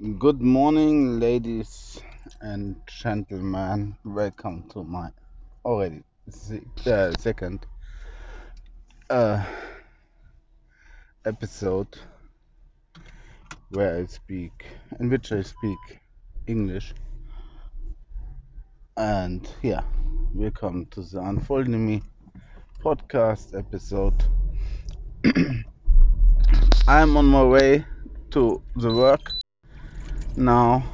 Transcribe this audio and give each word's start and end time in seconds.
Good 0.00 0.40
morning, 0.40 1.18
ladies 1.18 2.00
and 2.40 2.76
gentlemen. 2.86 3.96
Welcome 4.04 4.68
to 4.68 4.84
my 4.84 5.10
already 5.64 6.04
se- 6.30 6.62
uh, 6.86 7.10
second 7.18 7.66
uh, 9.10 9.44
episode 11.24 11.98
where 13.70 13.96
I 13.96 14.06
speak, 14.06 14.66
in 15.00 15.10
which 15.10 15.32
I 15.32 15.42
speak 15.42 15.80
English. 16.46 16.94
And 18.96 19.52
yeah, 19.62 19.82
welcome 20.32 20.86
to 20.92 21.02
the 21.02 21.20
Unfolding 21.22 21.84
Me 21.84 22.02
podcast 22.84 23.58
episode. 23.58 24.22
I'm 26.86 27.16
on 27.16 27.26
my 27.26 27.42
way 27.42 27.84
to 28.30 28.62
the 28.76 28.92
work 28.92 29.32
now, 30.38 30.84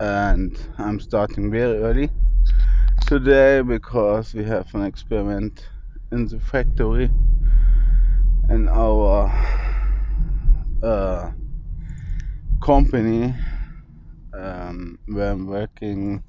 and 0.00 0.58
I'm 0.78 1.00
starting 1.00 1.50
very 1.50 1.82
early 1.82 2.10
today 3.06 3.60
because 3.60 4.32
we 4.32 4.44
have 4.44 4.72
an 4.74 4.84
experiment 4.84 5.68
in 6.12 6.26
the 6.28 6.38
factory 6.38 7.10
in 8.48 8.68
our 8.68 9.30
uh, 10.82 11.30
company 12.62 13.34
um, 14.34 14.98
where 15.06 15.32
I'm 15.32 15.46
working 15.46 16.22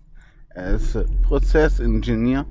as 0.56 0.96
a 0.96 1.04
process 1.22 1.80
engineer 1.80 2.46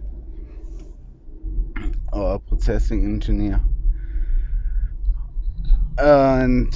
or 2.13 2.35
a 2.35 2.39
processing 2.39 3.05
engineer. 3.05 3.61
And 5.99 6.73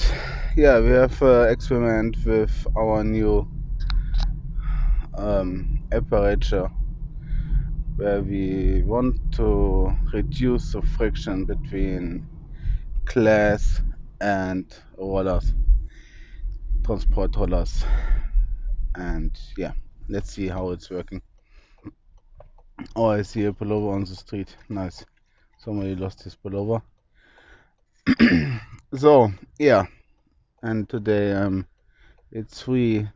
yeah, 0.56 0.80
we 0.80 0.88
have 0.88 1.20
an 1.20 1.50
experiment 1.50 2.16
with 2.24 2.66
our 2.78 3.04
new 3.04 3.46
um, 5.14 5.78
apparature 5.92 6.70
where 7.96 8.22
we 8.22 8.82
want 8.84 9.16
to 9.32 9.94
reduce 10.14 10.72
the 10.72 10.80
friction 10.80 11.44
between 11.44 12.26
glass 13.04 13.82
and 14.22 14.74
rollers, 14.96 15.52
transport 16.86 17.36
rollers. 17.36 17.84
And 18.94 19.38
yeah, 19.58 19.72
let's 20.08 20.32
see 20.32 20.48
how 20.48 20.70
it's 20.70 20.88
working. 20.88 21.20
Oh, 22.94 23.08
I 23.08 23.20
see 23.20 23.44
a 23.44 23.52
pullover 23.52 23.92
on 23.92 24.04
the 24.04 24.14
street. 24.14 24.56
Nice. 24.70 25.04
Somebody 25.58 25.94
lost 25.96 26.22
his 26.22 26.34
pullover. 26.34 26.80
so, 28.96 29.30
yeah. 29.58 29.84
And 30.62 30.88
today 30.88 31.32
um 31.32 31.66
it's 32.30 32.62
3 32.62 33.08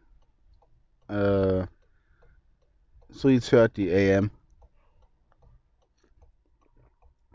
uh 1.08 1.66
3:30 3.12 3.90
a.m. 3.90 4.30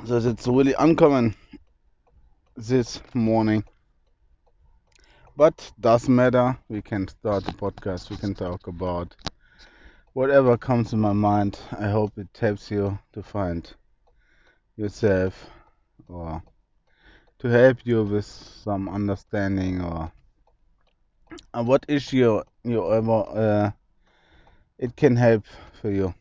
So 0.06 0.17
it's 0.17 0.48
really 0.48 0.73
uncommon 0.78 1.36
this 2.56 3.02
morning. 3.14 3.64
But 5.36 5.72
doesn't 5.80 6.16
matter. 6.16 6.58
We 6.70 6.81
can 6.81 7.08
start 7.08 7.44
the 7.44 7.52
podcast. 7.52 8.09
We 8.09 8.17
can 8.17 8.33
talk 8.33 8.67
about 8.67 9.16
whatever 10.14 10.58
comes 10.58 10.94
in 10.94 11.00
my 11.00 11.11
mind. 11.14 11.59
I 11.78 11.89
hope 11.89 12.17
it 12.17 12.30
helps 12.39 12.72
you 12.72 12.98
to 13.14 13.22
find 13.22 13.70
yourself 14.78 15.50
or 16.08 16.42
to 17.46 17.52
help 17.52 17.78
you 17.86 18.02
with 18.02 18.26
some 18.26 18.90
understanding 18.90 19.80
or 19.80 20.12
uh, 21.54 21.64
what 21.64 21.86
issue 21.88 22.42
you 22.64 22.92
ever 22.92 23.24
uh, 23.36 23.72
it 24.80 24.96
can 24.96 25.16
help 25.16 25.46
for 25.80 25.92
you. 25.92 26.12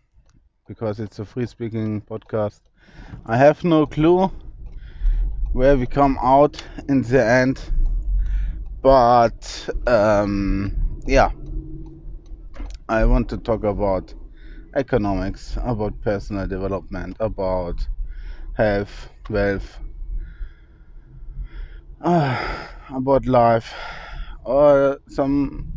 Because 0.69 1.01
it's 1.01 1.21
a 1.21 1.25
free 1.25 1.47
speaking 1.47 2.03
podcast. 2.03 2.61
I 3.25 3.39
have 3.39 3.65
no 3.65 3.87
clue 3.87 4.31
where 5.55 5.79
we 5.79 5.87
come 5.87 6.19
out 6.21 6.63
in 6.91 7.01
the 7.01 7.25
end, 7.25 7.59
but 8.83 9.71
um, 9.87 10.77
yeah, 11.07 11.31
I 12.87 13.07
want 13.07 13.31
to 13.31 13.39
talk 13.39 13.65
about 13.65 14.13
economics, 14.77 15.57
about 15.63 15.99
personal 16.03 16.47
development, 16.47 17.17
about 17.19 17.89
health, 18.59 19.09
wealth, 19.31 19.81
Ah, 22.07 22.69
about 22.91 23.25
life, 23.25 23.73
or 24.45 24.99
some 25.09 25.73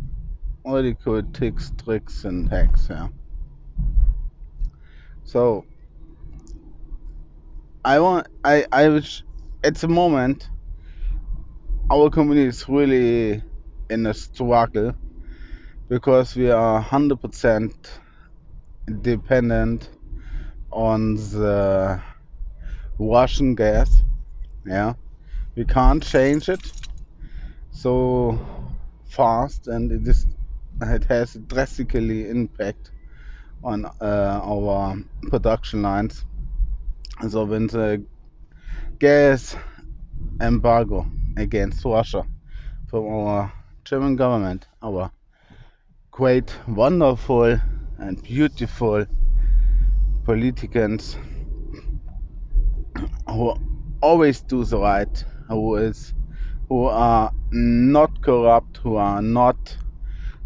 really 0.62 0.94
cool 1.02 1.22
tips, 1.22 1.72
tricks, 1.82 2.24
and 2.24 2.50
hacks. 2.50 2.86
Yeah. 2.90 3.08
So 5.24 5.64
I 7.82 7.98
want 8.00 8.26
I 8.44 8.66
I 8.70 8.90
wish 8.90 9.24
at 9.64 9.76
the 9.76 9.88
moment 9.88 10.50
our 11.90 12.10
company 12.10 12.42
is 12.42 12.68
really 12.68 13.42
in 13.88 14.04
a 14.04 14.12
struggle 14.12 14.94
because 15.88 16.36
we 16.36 16.50
are 16.50 16.74
100% 16.74 18.00
dependent 19.00 19.88
on 20.70 21.14
the 21.14 22.02
Russian 22.98 23.54
gas. 23.54 24.02
Yeah, 24.66 24.92
we 25.58 25.64
can't 25.64 26.04
change 26.04 26.48
it 26.48 26.72
so 27.72 28.38
fast, 29.08 29.66
and 29.66 29.90
it 29.90 30.06
is 30.06 30.24
it 30.80 31.02
has 31.06 31.34
a 31.34 31.40
drastically 31.40 32.30
impact 32.30 32.92
on 33.64 33.84
uh, 33.84 34.40
our 34.44 34.96
production 35.28 35.82
lines. 35.82 36.24
So 37.28 37.44
when 37.44 37.66
the 37.66 38.04
gas 39.00 39.56
embargo 40.40 41.10
against 41.36 41.84
Russia 41.84 42.22
from 42.88 43.08
our 43.08 43.52
German 43.82 44.14
government, 44.14 44.68
our 44.80 45.10
great, 46.12 46.54
wonderful, 46.68 47.58
and 47.98 48.22
beautiful 48.22 49.06
politicians 50.24 51.16
who 53.26 53.56
always 54.00 54.40
do 54.42 54.64
the 54.64 54.78
right, 54.78 55.24
who 55.48 55.76
is 55.76 56.14
who 56.68 56.84
are 56.84 57.32
not 57.50 58.20
corrupt, 58.22 58.76
who 58.78 58.96
are 58.96 59.22
not 59.22 59.76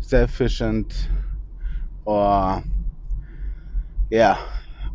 self-efficient, 0.01 1.09
or 2.05 2.63
yeah, 4.11 4.39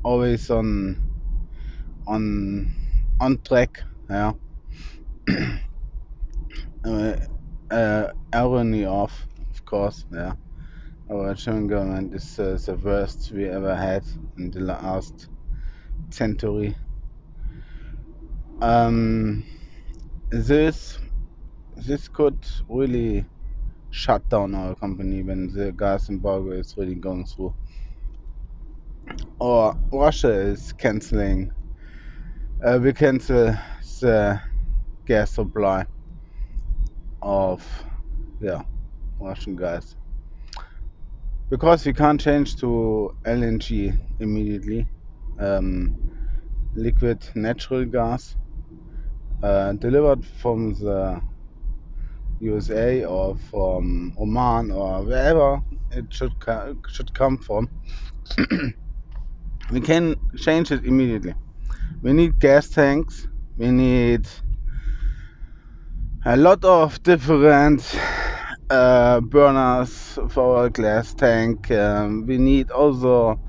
always 0.03 0.49
on 0.49 1.01
on 2.07 2.71
on 3.19 3.37
track. 3.39 3.81
Yeah, 4.09 4.33
uh, 6.85 7.15
uh, 7.71 8.11
irony 8.33 8.85
of, 8.85 9.11
of 9.51 9.65
course. 9.65 10.05
Yeah, 10.13 10.33
our 11.11 11.33
German 11.33 11.67
government 11.67 12.13
is 12.13 12.39
uh, 12.39 12.57
the 12.65 12.75
worst 12.75 13.31
we 13.31 13.49
ever 13.49 13.75
had 13.75 14.03
in 14.37 14.51
the 14.51 14.61
last 14.61 15.27
century. 16.09 16.75
Um, 18.61 19.43
this 20.29 20.99
this 21.75 22.07
could 22.07 22.37
really 22.69 23.25
shut 23.91 24.27
down 24.29 24.53
our 24.55 24.75
company 24.75 25.23
when 25.23 25.47
the 25.53 25.71
gas 25.71 26.09
embargo 26.09 26.51
is 26.51 26.75
really 26.77 26.95
going 26.95 27.25
through. 27.25 27.53
Or 29.39 29.77
Russia 29.91 30.31
is 30.31 30.73
canceling, 30.73 31.51
uh, 32.65 32.79
we 32.81 32.91
cancel 32.93 33.55
the 34.01 34.41
gas 35.05 35.31
supply 35.31 35.85
of, 37.21 37.63
yeah, 38.41 38.63
Russian 39.19 39.55
gas. 39.55 39.95
Because 41.49 41.85
we 41.85 41.93
can't 41.93 42.19
change 42.19 42.57
to 42.57 43.15
LNG 43.23 43.97
immediately, 44.19 44.87
um, 45.39 45.95
liquid 46.75 47.23
natural 47.35 47.85
gas, 47.85 48.35
uh, 49.43 49.73
delivered 49.73 50.25
from 50.25 50.73
the 50.75 51.21
USA 52.39 53.05
or 53.05 53.35
from 53.35 54.13
Oman 54.19 54.71
or 54.71 55.03
wherever 55.03 55.61
it 55.91 56.13
should 56.13 56.39
co- 56.39 56.75
should 56.89 57.13
come 57.13 57.37
from. 57.37 57.69
we 59.71 59.81
can 59.81 60.15
change 60.37 60.71
it 60.71 60.85
immediately. 60.85 61.35
We 62.01 62.13
need 62.13 62.39
gas 62.39 62.69
tanks. 62.69 63.27
We 63.57 63.71
need 63.71 64.27
a 66.25 66.37
lot 66.37 66.63
of 66.65 67.01
different 67.03 67.81
uh, 68.69 69.19
burners 69.21 70.19
for 70.29 70.57
our 70.57 70.69
glass 70.69 71.13
tank. 71.13 71.71
Um, 71.71 72.25
we 72.27 72.37
need 72.37 72.69
also 72.71 73.39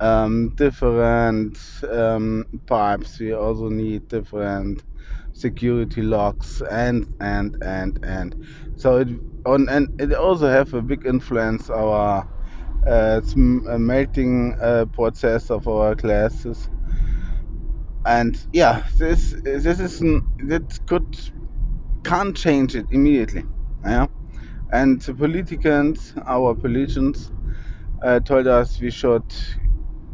um, 0.00 0.54
different 0.56 1.58
um, 1.90 2.44
pipes. 2.66 3.18
We 3.20 3.32
also 3.32 3.68
need 3.68 4.08
different 4.08 4.82
security 5.42 6.02
locks, 6.02 6.62
and 6.70 7.08
and 7.20 7.56
and 7.62 7.98
and. 8.04 8.36
So 8.76 8.98
it 8.98 9.08
on 9.46 9.68
and 9.70 9.88
it 10.00 10.14
also 10.14 10.48
have 10.48 10.74
a 10.74 10.82
big 10.82 11.06
influence 11.06 11.70
our 11.70 12.28
uh, 12.86 13.20
it's 13.22 13.34
a 13.34 13.78
melting 13.78 14.56
uh, 14.60 14.86
process 14.92 15.50
of 15.50 15.68
our 15.68 15.96
classes. 15.96 16.70
And 18.06 18.36
yeah, 18.52 18.82
this 18.98 19.34
this 19.44 19.80
is 19.80 20.02
n- 20.02 20.22
that 20.48 20.78
could 20.86 21.06
can't 22.04 22.36
change 22.36 22.76
it 22.76 22.86
immediately. 22.90 23.44
Yeah, 23.84 24.08
and 24.72 25.00
the 25.02 25.14
politicians, 25.14 26.14
our 26.26 26.54
politicians, 26.56 27.32
uh, 28.02 28.20
told 28.20 28.48
us 28.48 28.80
we 28.80 28.90
should 28.90 29.24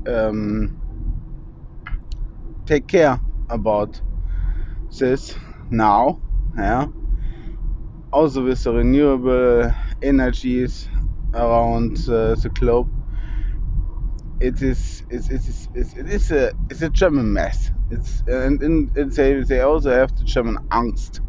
um, 0.06 0.78
take 2.66 2.86
care 2.88 3.20
about 3.50 4.00
this 4.96 5.36
now. 5.70 6.20
Yeah, 6.56 6.86
also 8.12 8.44
with 8.44 8.62
the 8.64 8.72
renewable 8.72 9.72
energies 10.02 10.88
around 11.34 11.98
uh, 12.08 12.34
the 12.34 12.50
globe 12.54 12.88
it 14.40 14.62
is 14.62 15.04
it's, 15.10 15.30
it 15.30 15.46
is 15.48 15.68
it 15.74 16.08
is 16.08 16.30
a 16.30 16.52
it's 16.70 16.82
a 16.82 16.88
German 16.90 17.32
mess. 17.32 17.70
It's 17.90 18.22
and, 18.26 18.62
and, 18.62 19.12
they 19.12 19.42
they 19.42 19.60
also 19.60 19.90
have 19.90 20.14
the 20.16 20.24
German 20.24 20.58
angst, 20.70 21.20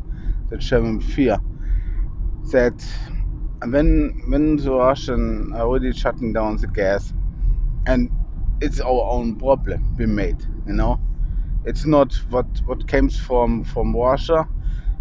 the 0.49 0.57
German 0.57 1.01
fear 1.01 1.39
that 2.51 2.85
when 3.65 4.21
when 4.27 4.57
the 4.57 4.71
Russian 4.71 5.51
are 5.53 5.61
already 5.61 5.91
shutting 5.93 6.33
down 6.33 6.57
the 6.57 6.67
gas 6.67 7.13
and 7.87 8.09
it's 8.61 8.79
our 8.79 9.05
own 9.11 9.37
problem 9.37 9.95
we 9.97 10.05
made, 10.05 10.39
you 10.67 10.73
know. 10.73 10.99
It's 11.69 11.85
not 11.85 12.13
what 12.29 12.47
what 12.67 12.87
comes 12.87 13.17
from 13.27 13.63
from 13.63 13.95
Russia. 13.95 14.47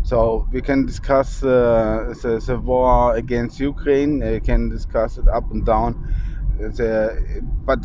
So 0.03 0.47
we 0.53 0.63
can 0.63 0.87
discuss 0.87 1.43
uh, 1.43 2.15
the, 2.23 2.43
the 2.47 2.59
war 2.59 3.15
against 3.17 3.61
Ukraine. 3.61 4.21
We 4.21 4.41
can 4.41 4.69
discuss 4.71 5.19
it 5.19 5.27
up 5.29 5.45
and 5.53 5.65
down. 5.67 5.91
The, 6.59 7.43
but 7.67 7.81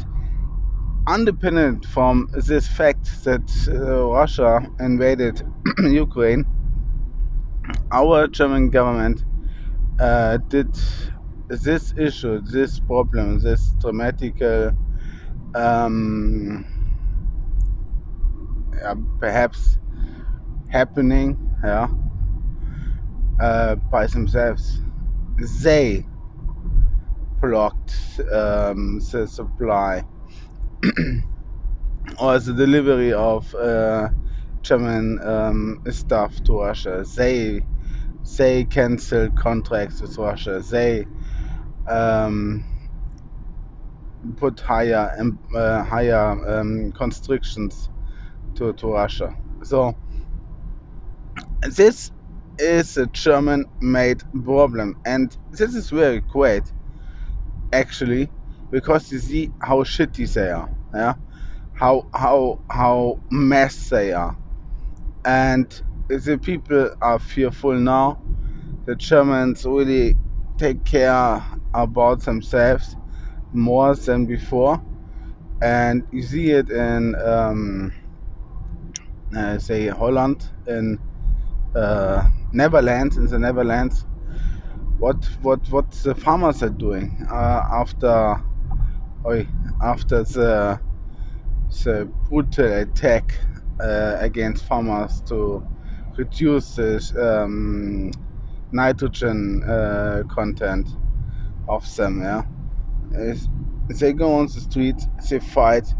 independent 1.09 1.85
from 1.85 2.29
this 2.33 2.67
fact 2.67 3.23
that 3.25 3.47
uh, 3.69 4.07
Russia 4.19 4.61
invaded 4.79 5.41
Ukraine, 5.79 6.45
our 7.91 8.27
German 8.27 8.69
government 8.69 9.23
uh, 9.99 10.37
did 10.49 10.75
this 11.49 11.93
issue, 11.97 12.41
this 12.41 12.79
problem, 12.79 13.39
this 13.39 13.73
dramatical, 13.81 14.71
um, 15.55 16.65
uh, 18.83 18.95
perhaps 19.19 19.77
happening, 20.67 21.37
yeah, 21.63 21.87
uh, 23.39 23.75
by 23.75 24.07
themselves. 24.07 24.79
They 25.61 26.05
blocked 27.41 28.19
um, 28.31 28.99
the 29.11 29.27
supply 29.27 30.03
or 32.19 32.39
the 32.39 32.53
delivery 32.53 33.13
of 33.13 33.53
uh, 33.55 34.09
German 34.61 35.19
um, 35.21 35.83
stuff 35.91 36.43
to 36.45 36.59
Russia. 36.61 37.05
They 37.15 37.61
they 38.37 38.63
canceled 38.65 39.37
contracts 39.37 40.01
with 40.01 40.17
Russia. 40.17 40.59
They 40.59 41.05
um, 41.87 42.63
put 44.37 44.59
higher 44.59 45.13
um, 45.19 45.39
uh, 45.55 45.83
higher 45.83 46.59
um, 46.59 46.91
constrictions 46.93 47.89
to, 48.55 48.73
to 48.73 48.87
Russia. 48.93 49.35
So 49.63 49.95
this 51.63 52.11
is 52.59 52.97
a 52.97 53.07
German-made 53.07 54.23
problem, 54.45 54.97
and 55.05 55.35
this 55.51 55.75
is 55.75 55.89
very 55.89 56.21
great 56.21 56.63
actually 57.73 58.31
because 58.71 59.11
you 59.11 59.19
see 59.19 59.51
how 59.61 59.79
shitty 59.83 60.31
they 60.33 60.51
are. 60.51 60.69
Yeah, 60.93 61.15
how 61.73 62.09
how 62.13 62.61
how 62.69 63.19
mess 63.31 63.89
they 63.89 64.13
are, 64.13 64.37
and 65.25 65.67
the 66.09 66.39
people 66.41 66.91
are 67.01 67.19
fearful 67.19 67.75
now. 67.75 68.23
The 68.85 68.95
Germans 68.95 69.65
really 69.65 70.15
take 70.59 70.85
care 70.85 71.45
about 71.73 72.21
themselves 72.23 72.95
more 73.53 73.95
than 73.95 74.25
before, 74.27 74.81
and 75.61 76.03
you 76.11 76.23
see 76.23 76.51
it 76.51 76.69
in 76.69 77.15
um, 77.15 77.93
say 79.59 79.87
Holland, 79.87 80.49
in 80.67 80.99
uh, 81.75 82.29
Netherlands, 82.51 83.17
in 83.17 83.27
the 83.27 83.39
Netherlands. 83.39 84.05
What 84.99 85.23
what 85.41 85.69
what 85.71 85.91
the 85.91 86.15
farmers 86.15 86.63
are 86.63 86.69
doing 86.69 87.25
uh, 87.29 87.61
after 87.71 88.41
after 89.81 90.23
the 90.23 90.79
the 91.83 92.05
brutal 92.29 92.73
attack 92.73 93.37
uh, 93.79 94.17
against 94.19 94.65
farmers 94.65 95.21
to 95.21 95.65
reduce 96.17 96.75
the 96.75 97.43
um, 97.43 98.11
nitrogen 98.71 99.63
uh, 99.63 100.23
content 100.29 100.89
of 101.67 101.83
them. 101.95 102.21
Yeah, 102.21 102.43
they 103.89 104.13
go 104.13 104.35
on 104.35 104.45
the 104.45 104.61
street, 104.61 104.95
they 105.29 105.39
fight, 105.39 105.93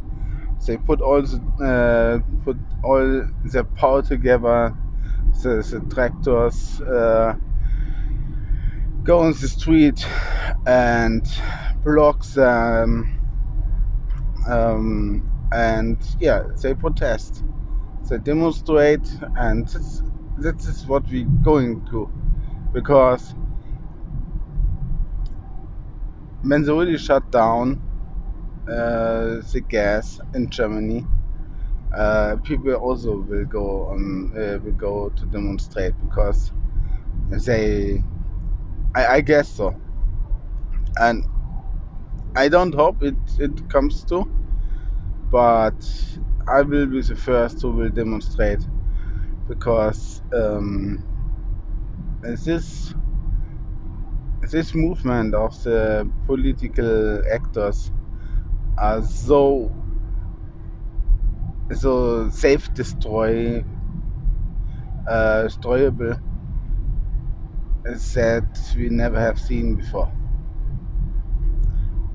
they 0.66 0.78
put 0.78 1.02
all 1.02 1.22
the 1.22 1.40
uh, 1.64 2.20
put 2.44 2.58
all 2.84 3.28
their 3.44 3.64
power 3.64 4.02
together. 4.02 4.76
The, 5.42 5.50
the 5.62 5.94
tractors 5.94 6.80
uh, 6.82 7.36
go 9.04 9.20
on 9.20 9.34
the 9.34 9.48
street 9.48 10.06
and 10.66 11.26
block 11.84 12.26
them, 12.26 13.20
um, 14.48 15.30
and 15.52 15.98
yeah, 16.20 16.44
they 16.62 16.74
protest, 16.74 17.44
they 18.10 18.18
demonstrate, 18.20 19.08
and 19.36 19.68
this, 19.68 20.02
this 20.38 20.68
is 20.68 20.86
what 20.88 21.04
we're 21.10 21.26
going 21.44 21.86
to 21.88 22.12
because 22.74 23.36
when 26.42 26.64
they 26.64 26.72
really 26.72 26.98
shut 26.98 27.32
down 27.32 27.82
uh, 28.68 29.42
the 29.54 29.64
gas 29.68 30.20
in 30.34 30.50
Germany, 30.50 31.06
uh, 31.96 32.38
people 32.44 32.74
also 32.76 33.18
will 33.22 33.46
go 33.46 33.90
on 33.90 34.32
uh, 34.38 34.60
will 34.64 34.74
go 34.74 35.10
to 35.10 35.26
demonstrate 35.28 35.94
because 36.02 36.52
they 37.30 38.04
I, 38.96 39.08
I 39.18 39.22
guess 39.22 39.50
so. 39.50 39.74
And 41.00 41.26
I 42.36 42.50
don't 42.50 42.74
hope 42.74 43.04
it, 43.04 43.18
it 43.40 43.70
comes 43.70 44.04
to 44.06 44.26
but 45.32 45.76
I 46.48 46.62
will 46.62 46.88
be 46.88 47.02
the 47.02 47.16
first 47.16 47.62
who 47.62 47.72
will 47.72 47.90
demonstrate 47.90 48.62
because 49.48 50.22
um, 50.34 51.06
this 52.22 52.94
this 54.52 54.76
movement 54.76 55.34
of 55.34 55.52
the 55.64 56.10
political 56.26 57.22
actors 57.32 57.92
so 59.02 59.72
so 61.74 62.30
self 62.30 62.74
destroy 62.74 63.64
uh, 65.08 65.44
destroyable 65.44 66.16
that 67.86 68.74
we 68.76 68.90
never 68.90 69.20
have 69.20 69.40
seen 69.40 69.76
before. 69.76 70.12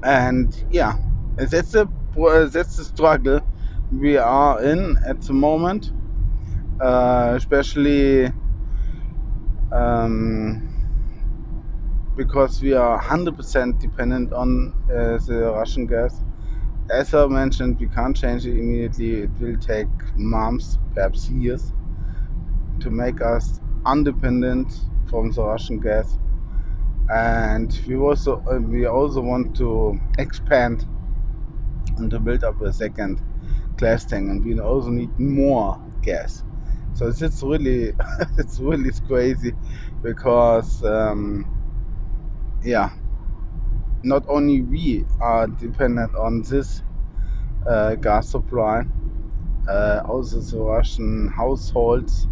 And 0.03 0.55
yeah, 0.71 0.95
that's 1.37 1.75
a 1.75 1.89
that's 2.17 2.77
the 2.77 2.85
struggle 2.85 3.41
we 3.91 4.17
are 4.17 4.63
in 4.63 4.97
at 5.07 5.21
the 5.23 5.33
moment, 5.33 5.93
uh, 6.81 7.35
especially 7.37 8.33
um, 9.73 10.69
because 12.17 12.61
we 12.61 12.73
are 12.75 12.97
100% 12.99 13.81
dependent 13.81 14.33
on 14.33 14.75
uh, 14.91 15.19
the 15.27 15.53
Russian 15.55 15.87
gas. 15.87 16.23
As 16.91 17.15
I 17.15 17.27
mentioned, 17.27 17.79
we 17.81 17.89
can't 17.89 18.15
change 18.15 18.45
it 18.47 18.59
immediately. 18.59 19.23
It 19.23 19.41
will 19.41 19.57
take 19.57 19.89
months, 20.17 20.79
perhaps 20.95 21.31
years, 21.31 21.73
to 22.81 22.91
make 22.91 23.21
us 23.23 23.61
independent 23.87 24.73
from 25.07 25.31
the 25.31 25.43
Russian 25.45 25.81
gas. 25.81 26.19
And 27.11 27.79
we 27.87 27.97
also 27.97 28.43
uh, 28.51 28.59
we 28.59 28.87
also 28.87 29.21
want 29.21 29.57
to 29.59 30.01
expand 30.19 30.87
and 31.97 32.11
to 32.11 32.19
build 32.19 32.45
up 32.45 32.61
a 32.61 32.73
second 32.73 33.21
gas 33.77 34.05
tank, 34.05 34.31
and 34.31 34.45
we 34.45 34.59
also 34.59 34.89
need 34.91 35.19
more 35.19 35.81
gas. 36.03 36.45
So 36.95 37.09
it's 37.09 37.43
really 37.43 37.93
it's 38.39 38.59
really 38.59 38.91
crazy 39.07 39.55
because 40.03 40.83
um, 40.85 41.47
yeah, 42.63 42.91
not 44.03 44.25
only 44.29 44.63
we 44.63 45.07
are 45.21 45.47
dependent 45.47 46.15
on 46.15 46.43
this 46.43 46.83
uh, 47.67 47.95
gas 47.97 48.31
supply, 48.31 48.85
uh, 49.69 50.03
also 50.07 50.41
the 50.41 50.63
Russian 50.63 51.29
households 51.29 52.29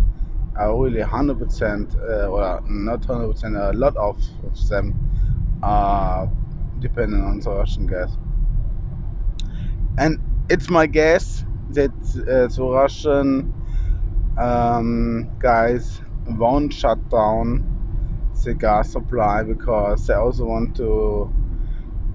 are 0.57 0.77
really 0.83 1.03
100% 1.03 1.97
uh, 1.97 2.27
or 2.29 2.63
not 2.69 3.01
100%, 3.03 3.57
a 3.57 3.73
lot 3.77 3.97
of, 3.97 4.23
of 4.45 4.69
them 4.69 4.95
are 5.63 6.31
dependent 6.79 7.25
on 7.25 7.41
the 7.41 7.51
Russian 7.51 7.87
gas. 7.87 8.17
And 9.99 10.19
it's 10.49 10.71
my 10.71 10.87
guess 10.87 11.45
that 11.71 11.91
uh, 12.29 12.49
the 12.49 12.65
Russian 12.71 13.55
um, 14.37 15.31
guys 15.39 16.01
won't 16.27 16.73
shut 16.73 17.09
down 17.11 17.65
the 18.45 18.55
gas 18.55 18.93
supply 18.93 19.43
because 19.43 20.07
they 20.07 20.15
also 20.15 20.47
want 20.47 20.77
to 20.77 21.36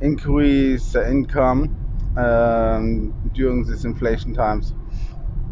increase 0.02 0.92
the 0.94 1.10
income 1.10 1.72
um, 2.18 3.14
during 3.34 3.66
these 3.66 3.86
inflation 3.86 4.34
times. 4.34 4.74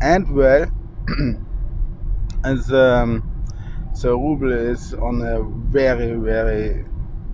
And 0.02 0.34
well, 0.36 0.72
as 2.44 2.72
um, 2.72 3.24
the 4.02 4.12
ruble 4.18 4.52
is 4.54 4.94
on 4.94 5.22
a 5.22 5.44
very, 5.72 6.14
very 6.20 6.86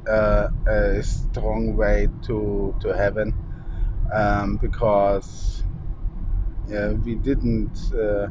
uh, 0.10 0.48
a 0.68 1.04
strong 1.04 1.76
way 1.76 2.08
to 2.24 2.76
to 2.82 2.90
heaven 2.96 3.36
um, 4.14 4.58
because 4.58 5.64
yeah, 6.68 6.92
we 6.94 7.16
didn't. 7.16 7.78
Uh, 7.94 8.28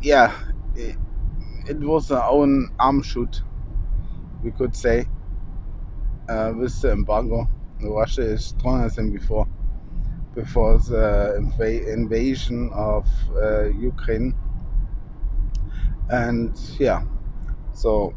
yeah, 0.00 0.36
it, 0.74 0.96
it 1.68 1.78
was 1.80 2.10
our 2.10 2.28
own 2.30 2.70
arm 2.78 3.02
shoot, 3.02 3.42
we 4.42 4.52
could 4.52 4.74
say, 4.76 5.06
uh, 6.28 6.52
with 6.56 6.80
the 6.80 6.92
embargo. 6.92 7.48
Russia 7.82 8.22
is 8.22 8.46
stronger 8.46 8.88
than 8.90 9.12
before. 9.12 9.46
Before 10.34 10.78
the 10.78 11.36
inv- 11.40 11.88
invasion 11.92 12.70
of 12.74 13.06
uh, 13.42 13.64
Ukraine, 13.66 14.34
and 16.08 16.56
yeah, 16.78 17.02
so 17.74 18.14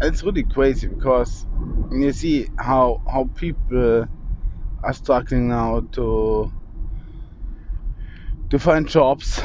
it's 0.00 0.22
really 0.22 0.44
crazy 0.44 0.88
because 0.88 1.46
you 1.90 2.12
see 2.12 2.48
how 2.58 3.02
how 3.10 3.30
people 3.34 4.06
are 4.82 4.94
struggling 4.94 5.48
now 5.48 5.80
to 5.92 6.52
to 8.50 8.58
find 8.58 8.88
jobs 8.88 9.40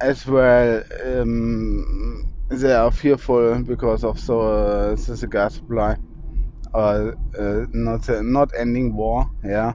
as 0.00 0.26
well. 0.26 0.82
Um, 1.04 2.35
they 2.50 2.74
are 2.74 2.92
fearful 2.92 3.64
because 3.64 4.04
of 4.04 4.24
the, 4.26 4.38
uh, 4.38 4.96
the 4.96 5.28
gas 5.30 5.56
supply, 5.56 5.98
uh, 6.74 7.12
uh, 7.38 7.66
not 7.72 8.08
uh, 8.08 8.22
not 8.22 8.50
ending 8.58 8.94
war, 8.96 9.26
yeah, 9.44 9.74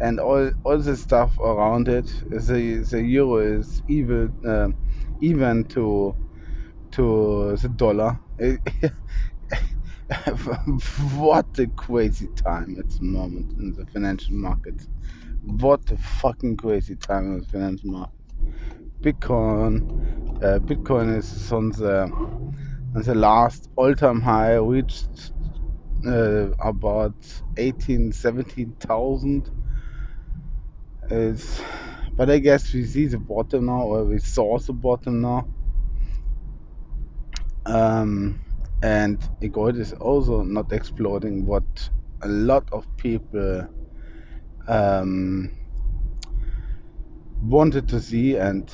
and 0.00 0.20
all 0.20 0.50
all 0.64 0.78
the 0.78 0.96
stuff 0.96 1.38
around 1.40 1.88
it. 1.88 2.06
The 2.30 2.86
the 2.90 3.02
euro 3.02 3.36
is 3.38 3.82
evil, 3.88 4.28
uh, 4.46 4.68
even 5.20 5.64
to 5.70 6.16
to 6.92 7.56
the 7.56 7.68
dollar. 7.70 8.20
what 11.16 11.46
a 11.58 11.66
crazy 11.76 12.28
time 12.36 12.76
at 12.78 12.88
the 12.90 13.04
moment 13.04 13.52
in 13.58 13.72
the 13.74 13.86
financial 13.86 14.34
markets. 14.36 14.88
What 15.42 15.90
a 15.90 15.96
fucking 15.98 16.56
crazy 16.58 16.96
time 16.96 17.34
in 17.34 17.40
the 17.40 17.46
financial 17.46 17.90
market. 17.90 18.14
Bitcoin, 19.02 19.82
Bitcoin 20.42 21.16
is 21.16 21.52
on 21.52 21.70
the 21.70 22.10
on 22.94 23.02
the 23.02 23.14
last 23.14 23.68
all-time 23.76 24.20
high, 24.20 24.56
reached 24.56 25.32
uh, 26.06 26.50
about 26.58 27.14
18, 27.56 28.12
17,000. 28.12 29.50
Is, 31.10 31.60
but 32.16 32.30
I 32.30 32.38
guess 32.38 32.72
we 32.72 32.84
see 32.84 33.06
the 33.06 33.18
bottom 33.18 33.66
now, 33.66 33.82
or 33.82 34.04
we 34.04 34.18
saw 34.18 34.58
the 34.58 34.72
bottom 34.72 35.20
now. 35.20 35.48
Um, 37.64 38.40
and 38.82 39.18
gold 39.52 39.76
is 39.76 39.92
also 39.92 40.42
not 40.42 40.72
exploding. 40.72 41.46
What 41.46 41.90
a 42.22 42.28
lot 42.28 42.68
of 42.72 42.84
people 42.96 43.68
um, 44.66 45.52
wanted 47.42 47.88
to 47.88 48.00
see, 48.00 48.36
and 48.36 48.72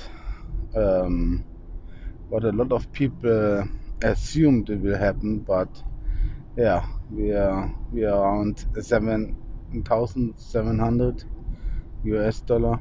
um, 0.75 1.45
what 2.29 2.45
a 2.45 2.53
lot 2.53 2.73
of 2.73 2.91
people 2.93 3.65
assumed 4.03 4.71
it 4.71 4.81
will 4.81 4.97
happen, 4.97 5.41
but 5.41 5.69
yeah, 6.57 6.87
we 7.11 7.33
are 7.33 7.75
we 7.93 8.05
are 8.05 8.21
around 8.21 8.67
seven 8.81 9.37
thousand 9.85 10.35
seven 10.39 10.79
hundred 10.79 11.25
US 12.05 12.41
dollar. 12.41 12.81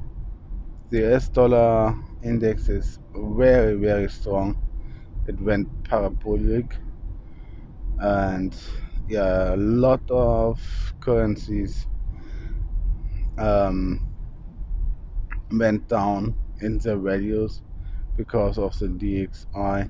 The 0.90 1.14
US 1.14 1.30
dollar 1.30 1.96
index 2.24 2.70
is 2.70 3.00
very 3.16 3.76
very 3.76 4.10
strong. 4.10 4.58
It 5.28 5.40
went 5.40 5.68
parabolic, 5.84 6.76
and 8.00 8.56
yeah, 9.08 9.54
a 9.54 9.58
lot 9.58 10.02
of 10.10 10.60
currencies 11.00 11.88
um, 13.38 14.08
went 15.52 15.88
down 15.88 16.36
in 16.62 16.80
their 16.80 16.98
values 16.98 17.62
because 18.18 18.58
of 18.58 18.78
the 18.80 18.88
DXY. 18.88 19.90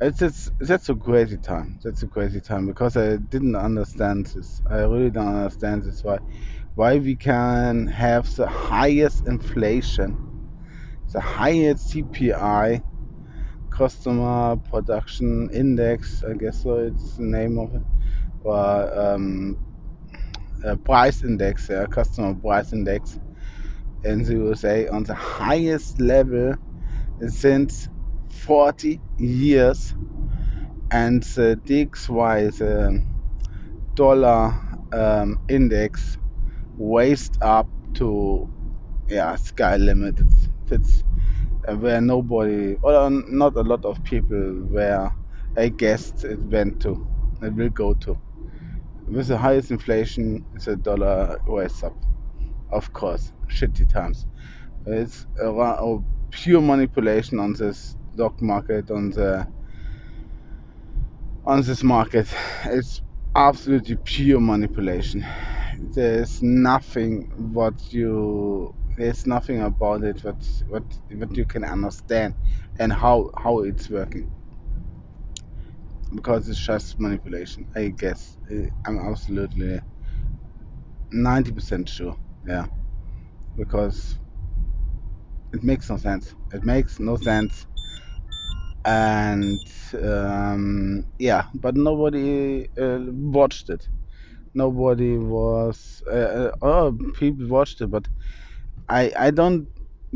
It's 0.00 0.18
just 0.18 0.52
that's 0.60 0.88
a 0.88 0.94
crazy 0.94 1.36
time. 1.36 1.78
That's 1.84 2.02
a 2.02 2.06
crazy 2.06 2.40
time 2.40 2.66
because 2.66 2.96
I 2.96 3.16
didn't 3.16 3.56
understand 3.56 4.26
this. 4.26 4.62
I 4.68 4.78
really 4.78 5.10
don't 5.10 5.36
understand 5.36 5.84
this. 5.84 6.02
Why 6.02 6.18
why 6.74 6.98
we 6.98 7.16
can 7.16 7.86
have 7.88 8.34
the 8.36 8.46
highest 8.46 9.26
inflation, 9.26 10.16
the 11.12 11.20
highest 11.20 11.90
CPI, 11.90 12.82
customer 13.70 14.56
production 14.56 15.50
index, 15.52 16.24
I 16.24 16.34
guess 16.34 16.62
so 16.62 16.76
it's 16.76 17.16
the 17.16 17.24
name 17.24 17.58
of 17.58 17.74
it, 17.74 17.82
or 18.42 18.98
um, 19.00 19.58
uh, 20.64 20.76
price 20.76 21.24
index, 21.24 21.68
yeah, 21.70 21.86
customer 21.86 22.34
price 22.34 22.72
index 22.72 23.18
in 24.04 24.22
the 24.24 24.34
USA 24.34 24.88
on 24.88 25.04
the 25.04 25.14
highest 25.14 26.00
level 26.00 26.54
since 27.28 27.88
40 28.30 29.00
years, 29.18 29.94
and 30.90 31.22
the 31.22 31.60
DXY, 31.64 32.56
the 32.56 33.04
dollar 33.94 34.54
um, 34.92 35.38
index, 35.48 36.18
raised 36.78 37.36
up 37.42 37.68
to 37.94 38.48
yeah 39.08 39.36
sky 39.36 39.76
limit. 39.76 40.18
It's, 40.20 40.48
it's 40.70 41.04
uh, 41.68 41.76
where 41.76 42.00
nobody, 42.00 42.76
or 42.82 43.10
not 43.10 43.56
a 43.56 43.62
lot 43.62 43.84
of 43.84 44.02
people, 44.04 44.66
where 44.70 45.12
I 45.56 45.68
guessed 45.68 46.24
it 46.24 46.40
went 46.40 46.80
to, 46.82 47.06
it 47.42 47.54
will 47.54 47.70
go 47.70 47.94
to. 47.94 48.18
With 49.06 49.26
the 49.26 49.36
highest 49.36 49.70
inflation, 49.70 50.46
the 50.64 50.76
dollar 50.76 51.40
raised 51.46 51.84
up. 51.84 51.96
Of 52.70 52.92
course, 52.92 53.32
shitty 53.48 53.88
times. 53.88 54.26
It's 54.86 55.26
a, 55.40 55.48
a 55.48 56.02
pure 56.30 56.60
manipulation 56.62 57.38
on 57.38 57.52
this 57.54 57.96
stock 58.14 58.40
market, 58.42 58.90
on 58.90 59.10
the 59.10 59.46
on 61.44 61.62
this 61.62 61.82
market. 61.82 62.28
It's 62.64 63.02
absolutely 63.34 63.96
pure 63.96 64.40
manipulation. 64.40 65.24
There's 65.94 66.42
nothing 66.42 67.30
what 67.52 67.92
you 67.92 68.74
there's 68.96 69.26
nothing 69.26 69.62
about 69.62 70.02
it 70.04 70.22
what 70.24 70.46
what 70.68 70.84
what 71.10 71.36
you 71.36 71.44
can 71.46 71.64
understand 71.64 72.34
and 72.78 72.92
how 72.92 73.30
how 73.36 73.60
it's 73.60 73.88
working 73.88 74.30
because 76.14 76.48
it's 76.48 76.64
just 76.64 76.98
manipulation. 76.98 77.66
I 77.74 77.88
guess 77.88 78.36
I'm 78.86 78.98
absolutely 78.98 79.80
90% 81.12 81.88
sure. 81.88 82.16
Yeah, 82.46 82.66
because 83.56 84.18
it 85.52 85.62
makes 85.62 85.90
no 85.90 85.96
sense. 85.96 86.34
It 86.52 86.64
makes 86.64 86.98
no 87.00 87.16
sense 87.16 87.66
and 88.84 89.60
um, 90.02 91.04
yeah, 91.18 91.44
but 91.54 91.76
nobody 91.76 92.68
uh, 92.78 92.98
watched 93.10 93.70
it. 93.70 93.86
Nobody 94.54 95.16
was. 95.16 96.02
Uh, 96.10 96.14
uh, 96.14 96.52
oh, 96.62 96.98
people 97.18 97.46
watched 97.48 97.80
it, 97.80 97.88
but 97.88 98.08
I 98.88 99.12
I 99.18 99.30
don't 99.30 99.68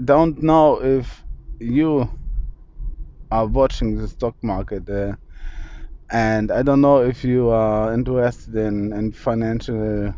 don't 0.04 0.42
know 0.42 0.82
if 0.82 1.22
you 1.60 2.10
are 3.30 3.46
watching 3.46 3.96
the 3.96 4.08
stock 4.08 4.36
market, 4.42 4.88
uh, 4.88 5.14
and 6.10 6.50
I 6.52 6.62
don't 6.62 6.80
know 6.80 7.02
if 7.02 7.24
you 7.24 7.50
are 7.50 7.92
interested 7.94 8.56
in 8.56 8.92
in 8.92 9.12
financial 9.12 10.14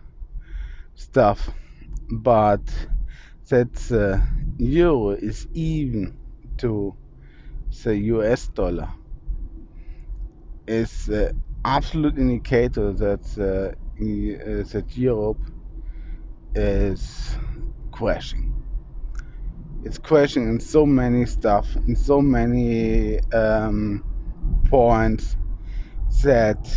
stuff, 0.95 1.51
but 2.11 2.63
that 3.49 3.93
uh, 3.93 4.25
euro 4.59 5.11
is 5.11 5.47
even 5.53 6.17
to 6.59 6.95
the 7.85 7.97
US 7.97 8.49
dollar 8.49 8.89
is 10.67 11.09
uh, 11.09 11.33
absolute 11.65 12.19
indicator 12.19 12.93
that 12.93 13.25
uh, 13.39 13.75
uh, 14.03 14.63
that 14.73 14.97
Europe 14.97 15.41
is 16.55 17.37
crashing. 17.93 18.53
it's 19.85 19.99
crashing 19.99 20.49
in 20.49 20.59
so 20.61 20.85
many 20.85 21.25
stuff, 21.27 21.77
in 21.87 21.95
so 21.95 22.21
many 22.21 23.21
um, 23.33 24.05
points 24.65 25.37
that 26.25 26.69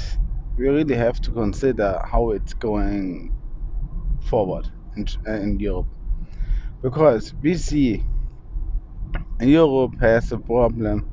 we 0.57 0.67
really 0.67 0.95
have 0.95 1.19
to 1.21 1.31
consider 1.31 1.99
how 2.05 2.31
it's 2.31 2.53
going 2.53 3.33
forward 4.29 4.69
in, 4.95 5.07
in 5.25 5.59
Europe. 5.59 5.87
Because 6.81 7.33
we 7.41 7.55
see 7.55 8.03
Europe 9.41 9.99
has 9.99 10.31
a 10.31 10.37
problem 10.37 11.09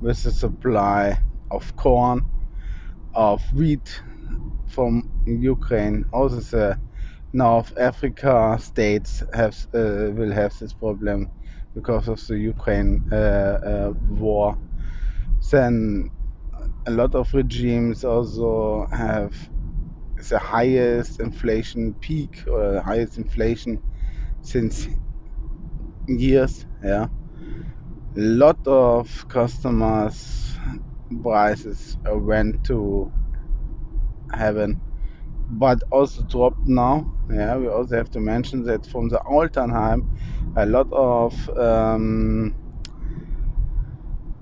with 0.00 0.22
the 0.22 0.30
supply 0.30 1.18
of 1.50 1.76
corn, 1.76 2.24
of 3.14 3.42
wheat 3.52 4.02
from 4.68 5.10
Ukraine. 5.26 6.06
Also, 6.12 6.40
the 6.40 6.78
North 7.34 7.76
Africa 7.78 8.58
states 8.60 9.22
have 9.34 9.54
uh, 9.74 10.10
will 10.12 10.32
have 10.32 10.58
this 10.58 10.72
problem 10.72 11.30
because 11.74 12.08
of 12.08 12.26
the 12.26 12.38
Ukraine 12.38 13.04
uh, 13.12 13.14
uh, 13.16 13.92
war. 14.08 14.58
Then 15.50 16.10
a 16.86 16.90
lot 16.90 17.14
of 17.14 17.32
regimes 17.34 18.04
also 18.04 18.86
have 18.92 19.34
the 20.28 20.38
highest 20.38 21.20
inflation 21.20 21.94
peak 21.94 22.44
or 22.46 22.80
highest 22.80 23.18
inflation 23.18 23.82
since 24.42 24.88
years. 26.06 26.66
Yeah, 26.82 27.08
lot 28.14 28.58
of 28.66 29.26
customers 29.28 30.56
prices 31.22 31.96
went 32.06 32.64
to 32.64 33.12
heaven, 34.32 34.80
but 35.50 35.82
also 35.92 36.22
dropped 36.24 36.66
now. 36.66 37.12
Yeah, 37.30 37.56
we 37.58 37.68
also 37.68 37.96
have 37.96 38.10
to 38.12 38.20
mention 38.20 38.64
that 38.64 38.86
from 38.86 39.08
the 39.08 39.20
all-time 39.20 39.70
a 40.56 40.66
lot 40.66 40.88
of 40.92 41.34
um, 41.58 42.54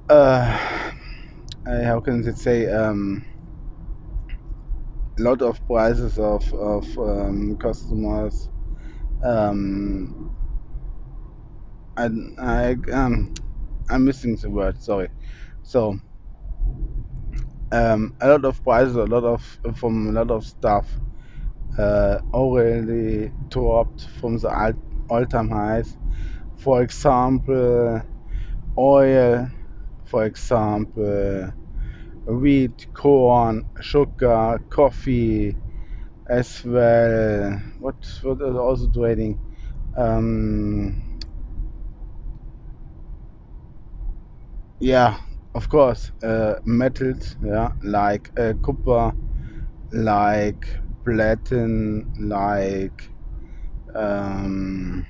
uh, 0.08 0.92
how 1.66 2.00
can 2.00 2.26
I 2.26 2.32
say 2.32 2.66
um, 2.70 3.24
a 5.18 5.22
lot 5.22 5.40
of 5.42 5.64
prices 5.68 6.18
of 6.18 6.42
of 6.54 6.84
um, 6.98 7.56
customers 7.56 8.48
um, 9.22 10.36
and 11.96 12.38
I 12.40 12.76
um, 12.92 13.34
I'm 13.90 14.04
missing 14.04 14.36
the 14.36 14.50
word. 14.50 14.82
Sorry. 14.82 15.10
So 15.62 15.98
um, 17.72 18.16
a 18.20 18.28
lot 18.28 18.44
of 18.44 18.62
prices, 18.62 18.96
a 18.96 19.04
lot 19.04 19.24
of 19.24 19.60
from 19.76 20.08
a 20.08 20.12
lot 20.12 20.30
of 20.30 20.44
stuff 20.44 20.88
uh, 21.78 22.18
already 22.32 23.32
dropped 23.48 24.08
from 24.20 24.38
the 24.38 24.48
all 24.50 24.72
all-time 25.10 25.50
highs. 25.50 25.96
For 26.56 26.82
example, 26.82 28.02
oil. 28.78 29.48
For 30.04 30.24
example, 30.24 31.52
wheat, 32.26 32.88
corn, 32.94 33.64
sugar, 33.80 34.60
coffee, 34.70 35.56
as 36.30 36.64
well. 36.64 37.60
What 37.80 37.96
what 38.22 38.40
is 38.42 38.56
also 38.56 38.90
trading? 38.92 39.40
Um, 39.96 41.18
yeah, 44.80 45.18
of 45.54 45.68
course, 45.68 46.12
uh, 46.22 46.54
metals. 46.64 47.36
Yeah, 47.42 47.72
like 47.82 48.30
uh, 48.38 48.54
copper 48.62 49.12
like 49.92 50.66
platinum, 51.04 52.12
like 52.20 53.02
um, 53.94 55.06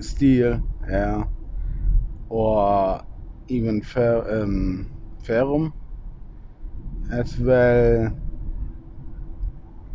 steel, 0.00 0.62
yeah, 0.88 1.24
or 2.28 3.02
even 3.48 3.82
fer- 3.82 4.42
um, 4.42 4.90
ferrum 5.22 5.74
as 7.10 7.38
well. 7.38 8.23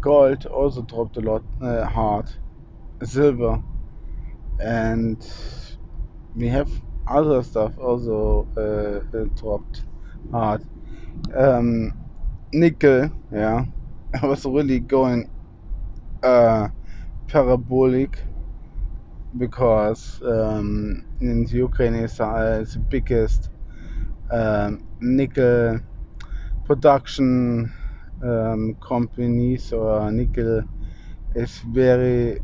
Gold 0.02 0.46
also 0.46 0.82
dropped 0.82 1.18
a 1.18 1.22
lot 1.22 1.44
uh, 1.62 1.86
hard. 1.86 2.30
Silver 3.04 3.64
and 4.60 5.26
we 6.36 6.48
have 6.48 6.70
other 7.08 7.44
stuff 7.44 7.78
also 7.78 8.48
uh, 8.58 9.18
uh, 9.18 9.24
dropped 9.36 9.84
hard. 10.32 10.64
Um, 11.36 11.94
nickel, 12.54 13.12
yeah, 13.32 13.66
was 14.24 14.46
really 14.46 14.80
going 14.80 15.30
uh, 16.24 16.70
parabolic 17.28 18.24
because 19.38 20.22
um, 20.24 21.06
in 21.22 21.48
Ukraine 21.48 21.96
is 21.96 22.20
uh, 22.20 22.64
the 22.72 22.80
biggest 22.80 23.50
um, 24.32 24.88
nickel 25.00 25.80
production 26.66 27.74
um, 28.24 28.76
companies 28.82 29.74
or 29.74 30.12
nickel 30.12 30.64
is 31.36 31.60
very 31.68 32.40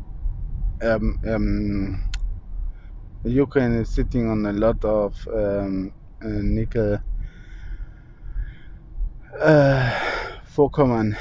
um, 0.82 1.18
um, 1.26 2.04
Ukraine 3.24 3.72
is 3.72 3.88
sitting 3.88 4.28
on 4.28 4.46
a 4.46 4.52
lot 4.52 4.84
of 4.84 5.16
um, 5.32 5.92
uh, 6.22 6.28
nickel 6.28 6.98
uh, 9.40 9.90
Vorkommen, 10.54 11.16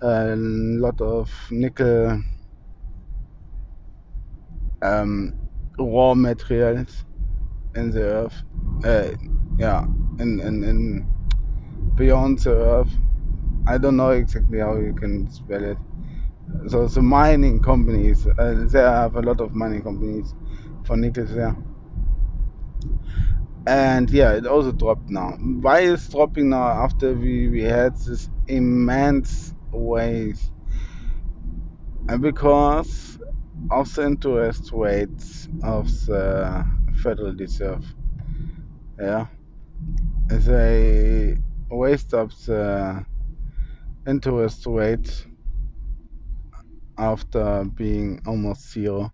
a 0.00 0.34
lot 0.36 1.00
of 1.00 1.30
nickel 1.50 2.22
um, 4.80 5.34
raw 5.78 6.14
materials 6.14 7.04
in 7.74 7.90
the 7.90 8.02
earth. 8.02 8.42
Uh, 8.84 9.10
yeah, 9.58 9.84
in, 10.20 10.40
in, 10.40 10.64
in 10.64 11.06
beyond 11.96 12.38
the 12.38 12.54
earth. 12.54 12.92
I 13.68 13.76
don't 13.76 13.96
know 13.98 14.10
exactly 14.10 14.60
how 14.60 14.76
you 14.78 14.94
can 14.94 15.30
spell 15.30 15.62
it. 15.62 15.76
So 16.68 16.88
the 16.88 17.02
mining 17.02 17.60
companies, 17.60 18.26
uh, 18.26 18.66
they 18.66 18.80
have 18.80 19.16
a 19.16 19.20
lot 19.20 19.42
of 19.42 19.54
mining 19.54 19.82
companies 19.82 20.34
for 20.84 20.96
nickel 20.96 21.26
there. 21.26 21.54
And 23.66 24.08
yeah, 24.08 24.32
it 24.32 24.46
also 24.46 24.72
dropped 24.72 25.10
now. 25.10 25.32
Why 25.60 25.80
is 25.80 26.08
dropping 26.08 26.48
now 26.48 26.68
after 26.84 27.12
we, 27.12 27.50
we 27.50 27.60
had 27.60 27.94
this 27.98 28.30
immense 28.46 29.52
wave? 29.70 30.40
And 32.08 32.22
because 32.22 33.18
of 33.70 33.94
the 33.94 34.06
interest 34.06 34.70
rates 34.72 35.46
of 35.62 35.88
the 36.06 36.66
Federal 37.02 37.34
Reserve. 37.34 37.84
Yeah, 38.98 39.26
they 40.28 41.36
raised 41.70 42.14
up 42.14 42.30
the 42.46 43.04
interest 44.08 44.66
rate 44.66 45.26
after 46.96 47.64
being 47.76 48.20
almost 48.26 48.72
zero 48.72 49.12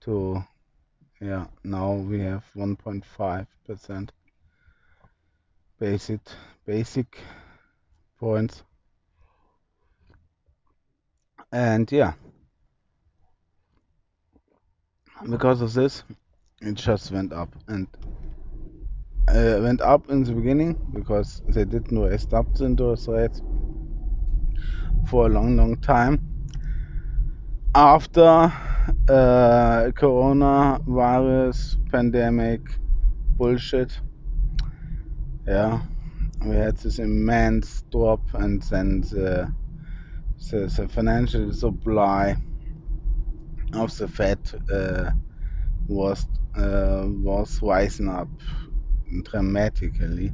to 0.00 0.42
yeah 1.20 1.46
now 1.62 1.92
we 1.92 2.18
have 2.20 2.44
1.5 2.56 3.46
percent 3.66 4.12
basic 5.78 6.20
basic 6.66 7.18
points. 8.20 8.62
And 11.50 11.90
yeah. 11.90 12.12
Because 15.28 15.62
of 15.62 15.72
this 15.72 16.04
it 16.60 16.74
just 16.74 17.10
went 17.10 17.32
up 17.32 17.48
and 17.66 17.86
uh, 19.28 19.58
went 19.62 19.80
up 19.80 20.10
in 20.10 20.22
the 20.24 20.32
beginning 20.32 20.78
because 20.92 21.42
they 21.48 21.64
didn't 21.64 21.98
raise 21.98 22.30
up 22.32 22.52
the 22.54 22.66
interest 22.66 23.08
rates 23.08 23.40
for 25.08 25.26
a 25.26 25.28
long 25.28 25.56
long 25.56 25.76
time. 25.76 26.20
After 27.74 28.52
uh, 29.08 29.90
coronavirus 29.94 31.76
pandemic 31.90 32.60
bullshit 33.36 34.00
yeah 35.46 35.80
we 36.44 36.56
had 36.56 36.76
this 36.78 36.98
immense 36.98 37.82
drop 37.90 38.20
and 38.34 38.62
then 38.64 39.02
the, 39.02 39.52
the, 40.50 40.66
the 40.66 40.88
financial 40.88 41.52
supply 41.52 42.36
of 43.74 43.96
the 43.98 44.08
Fed 44.08 44.38
uh, 44.72 45.10
was 45.86 46.26
uh, 46.56 47.04
was 47.06 47.60
rising 47.62 48.08
up 48.08 48.28
dramatically. 49.22 50.32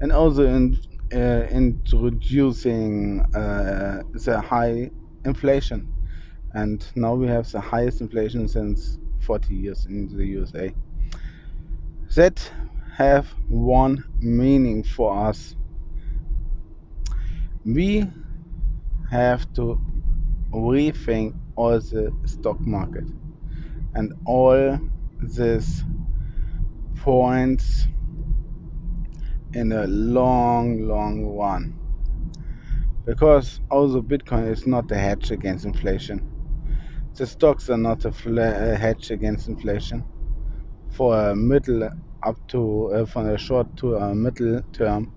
And 0.00 0.12
also 0.12 0.44
in, 0.46 0.78
introducing 1.14 3.20
uh, 3.34 4.02
the 4.12 4.40
high 4.40 4.90
inflation. 5.24 5.88
And 6.52 6.86
now 6.94 7.14
we 7.14 7.26
have 7.26 7.50
the 7.50 7.60
highest 7.60 8.00
inflation 8.00 8.48
since 8.48 8.98
40 9.20 9.54
years 9.54 9.86
in 9.86 10.16
the 10.16 10.24
USA 10.24 10.72
that 12.14 12.50
have 12.96 13.26
one 13.48 14.04
meaning 14.20 14.84
for 14.84 15.28
us. 15.28 15.56
We 17.64 18.06
have 19.10 19.52
to 19.54 19.80
rethink 20.52 21.34
all 21.56 21.80
the 21.80 22.12
stock 22.26 22.60
market 22.60 23.04
and 23.94 24.12
all 24.26 24.78
these 25.20 25.82
points 26.96 27.86
in 29.54 29.72
a 29.72 29.86
long, 29.86 30.80
long 30.88 31.36
run. 31.36 31.78
Because 33.04 33.60
also 33.70 34.02
Bitcoin 34.02 34.50
is 34.50 34.66
not 34.66 34.90
a 34.90 34.96
hedge 34.96 35.30
against 35.30 35.64
inflation. 35.64 36.30
The 37.14 37.26
stocks 37.26 37.70
are 37.70 37.76
not 37.76 38.04
a, 38.04 38.72
a 38.72 38.76
hedge 38.76 39.10
against 39.10 39.48
inflation. 39.48 40.04
For 40.90 41.30
a 41.30 41.36
middle 41.36 41.88
up 42.22 42.36
to 42.48 42.92
uh, 42.92 43.06
from 43.06 43.28
a 43.28 43.38
short 43.38 43.76
to 43.78 43.96
a 43.96 44.14
middle 44.14 44.62
term, 44.72 45.12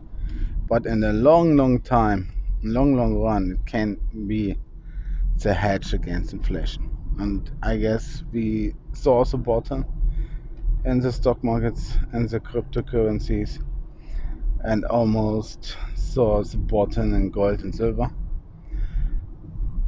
but 0.68 0.86
in 0.86 1.04
a 1.04 1.14
long, 1.14 1.56
long 1.56 1.80
time, 1.80 2.32
long, 2.64 2.96
long 2.96 3.16
run, 3.16 3.52
it 3.60 3.66
can 3.66 3.98
be 4.28 4.58
the 5.42 5.54
hedge 5.54 5.94
against 5.94 6.34
inflation. 6.34 6.90
And 7.20 7.50
I 7.64 7.78
guess 7.78 8.24
we 8.32 8.76
saw 8.94 9.24
the 9.24 9.38
bottom 9.38 9.86
in 10.86 11.00
the 11.00 11.12
stock 11.12 11.44
markets 11.44 11.98
and 12.12 12.30
the 12.30 12.40
cryptocurrencies 12.40 13.60
and 14.68 14.84
almost 14.86 15.78
the 16.16 16.58
bottom 16.58 17.14
in 17.14 17.30
gold 17.30 17.62
and 17.64 17.74
silver. 17.74 18.10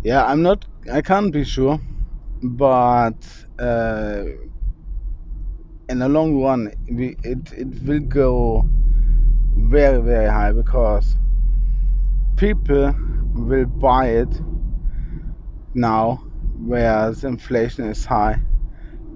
Yeah, 0.03 0.23
I'm 0.25 0.41
not, 0.41 0.65
I 0.91 1.01
can't 1.01 1.33
be 1.33 1.43
sure, 1.43 1.79
but 2.41 3.17
uh, 3.59 4.23
in 5.89 5.99
the 5.99 6.07
long 6.07 6.41
run, 6.41 6.71
we, 6.89 7.17
it, 7.23 7.51
it 7.51 7.83
will 7.83 7.99
go 7.99 8.63
very, 9.55 10.01
very 10.01 10.29
high 10.29 10.51
because 10.51 11.15
people 12.37 12.95
will 13.33 13.65
buy 13.65 14.07
it 14.07 14.41
now 15.73 16.23
where 16.65 17.11
the 17.11 17.27
inflation 17.27 17.85
is 17.85 18.05
high 18.05 18.39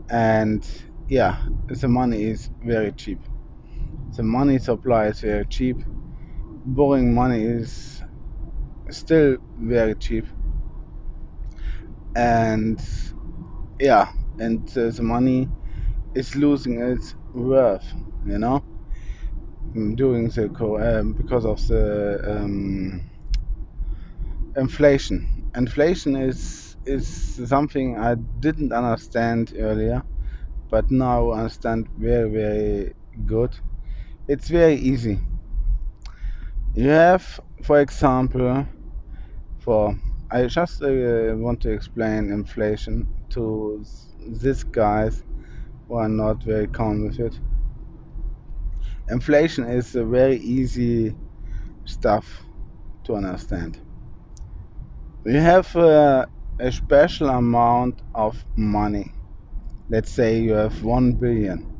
and 0.10 0.67
yeah, 1.08 1.38
the 1.67 1.88
money 1.88 2.23
is 2.23 2.49
very 2.63 2.91
cheap. 2.93 3.19
The 4.15 4.23
money 4.23 4.60
supply 4.60 5.08
is 5.08 5.19
very 5.21 5.45
cheap. 5.45 5.78
Borrowing 6.65 7.13
money 7.13 7.43
is 7.43 8.02
still 8.91 9.38
very 9.58 9.95
cheap 9.95 10.26
and 12.15 12.80
yeah, 13.80 14.12
and 14.39 14.67
uh, 14.78 14.89
the 14.89 15.04
money 15.04 15.49
is 16.15 16.36
losing 16.36 16.80
its 16.82 17.15
worth, 17.34 17.86
you 18.26 18.38
know, 18.39 18.63
doing 19.95 20.30
the 20.30 20.49
co- 20.49 20.80
um, 20.80 21.13
because 21.13 21.45
of 21.45 21.65
the 21.67 22.19
um, 22.26 23.02
inflation. 24.56 25.49
Inflation 25.56 26.15
is 26.15 26.76
is 26.86 27.08
something 27.47 27.97
I 27.97 28.15
didn't 28.15 28.73
understand 28.73 29.54
earlier, 29.58 30.04
but 30.69 30.91
now 30.91 31.32
I 31.32 31.39
understand 31.41 31.89
very 31.97 32.30
very 32.32 32.93
good. 33.26 33.56
It's 34.27 34.49
very 34.49 34.75
easy. 34.75 35.19
You 36.75 36.89
have, 36.89 37.39
for 37.63 37.79
example, 37.79 38.65
for 39.59 39.95
I 40.31 40.47
just 40.47 40.81
uh, 40.83 41.36
want 41.38 41.62
to 41.62 41.71
explain 41.71 42.31
inflation 42.31 43.07
to 43.31 43.83
these 44.27 44.63
guys 44.63 45.23
who 45.88 45.95
are 45.95 46.09
not 46.09 46.43
very 46.43 46.67
common 46.67 47.05
with 47.07 47.19
it. 47.19 47.39
Inflation 49.09 49.63
is 49.65 49.95
a 49.95 50.03
very 50.03 50.38
easy 50.38 51.15
stuff 51.86 52.43
to 53.05 53.15
understand. 53.15 53.79
We 55.25 55.33
have 55.36 55.75
uh, 55.75 56.25
a 56.59 56.71
special 56.71 57.29
amount 57.29 58.01
of 58.15 58.43
money. 58.55 59.12
Let's 59.89 60.12
say 60.12 60.41
you 60.41 60.53
have 60.53 60.83
1 60.83 61.13
billion. 61.13 61.72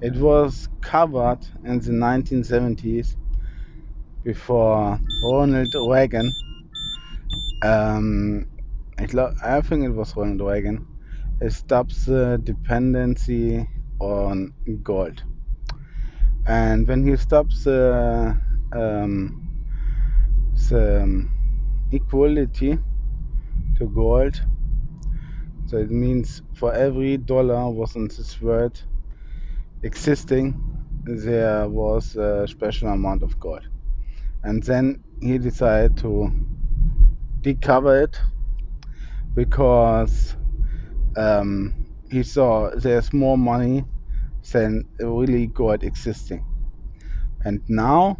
It 0.00 0.14
was 0.14 0.68
covered 0.80 1.40
in 1.64 1.80
the 1.80 1.90
1970s 1.90 3.16
before 4.22 5.00
Ronald 5.24 5.74
Reagan. 5.74 6.32
Um, 7.62 8.46
I, 8.96 9.08
I 9.42 9.60
think 9.60 9.84
it 9.84 9.90
was 9.90 10.16
Ronald 10.16 10.42
Reagan. 10.42 10.86
It 11.40 11.52
stops 11.52 12.04
the 12.04 12.40
dependency 12.44 13.68
on 13.98 14.54
gold. 14.84 15.24
And 16.46 16.86
when 16.86 17.04
he 17.04 17.16
stops 17.16 17.64
the, 17.64 18.40
um, 18.70 19.50
the 20.70 21.28
equality 21.90 22.78
to 23.78 23.88
gold, 23.88 24.40
so 25.66 25.76
it 25.76 25.90
means 25.90 26.40
for 26.54 26.72
every 26.72 27.16
dollar 27.16 27.68
was 27.68 27.96
in 27.96 28.06
this 28.06 28.40
world 28.40 28.80
existing, 29.82 30.60
there 31.04 31.68
was 31.68 32.16
a 32.16 32.46
special 32.48 32.88
amount 32.88 33.22
of 33.22 33.38
gold. 33.38 33.66
And 34.42 34.62
then 34.62 35.02
he 35.20 35.38
decided 35.38 35.96
to 35.98 36.30
decover 37.40 38.02
it 38.02 38.20
because 39.34 40.36
um, 41.16 41.86
he 42.10 42.22
saw 42.22 42.70
there's 42.70 43.12
more 43.12 43.38
money 43.38 43.84
than 44.52 44.84
really 45.00 45.46
gold 45.46 45.82
existing. 45.82 46.44
And 47.44 47.62
now 47.68 48.18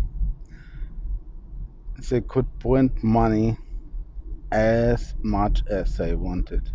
they 2.11 2.21
could 2.21 2.47
print 2.61 3.03
money 3.03 3.59
as 4.53 5.15
much 5.23 5.63
as 5.69 5.97
they 5.97 6.15
wanted. 6.15 6.71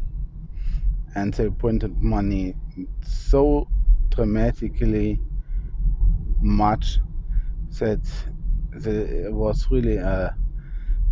And 1.15 1.33
they 1.33 1.49
printed 1.49 2.01
money 2.01 2.55
so 3.01 3.67
dramatically 4.15 5.19
much 6.41 6.99
that 7.79 8.01
there 8.71 9.31
was 9.31 9.67
really 9.71 9.97
a, 9.97 10.35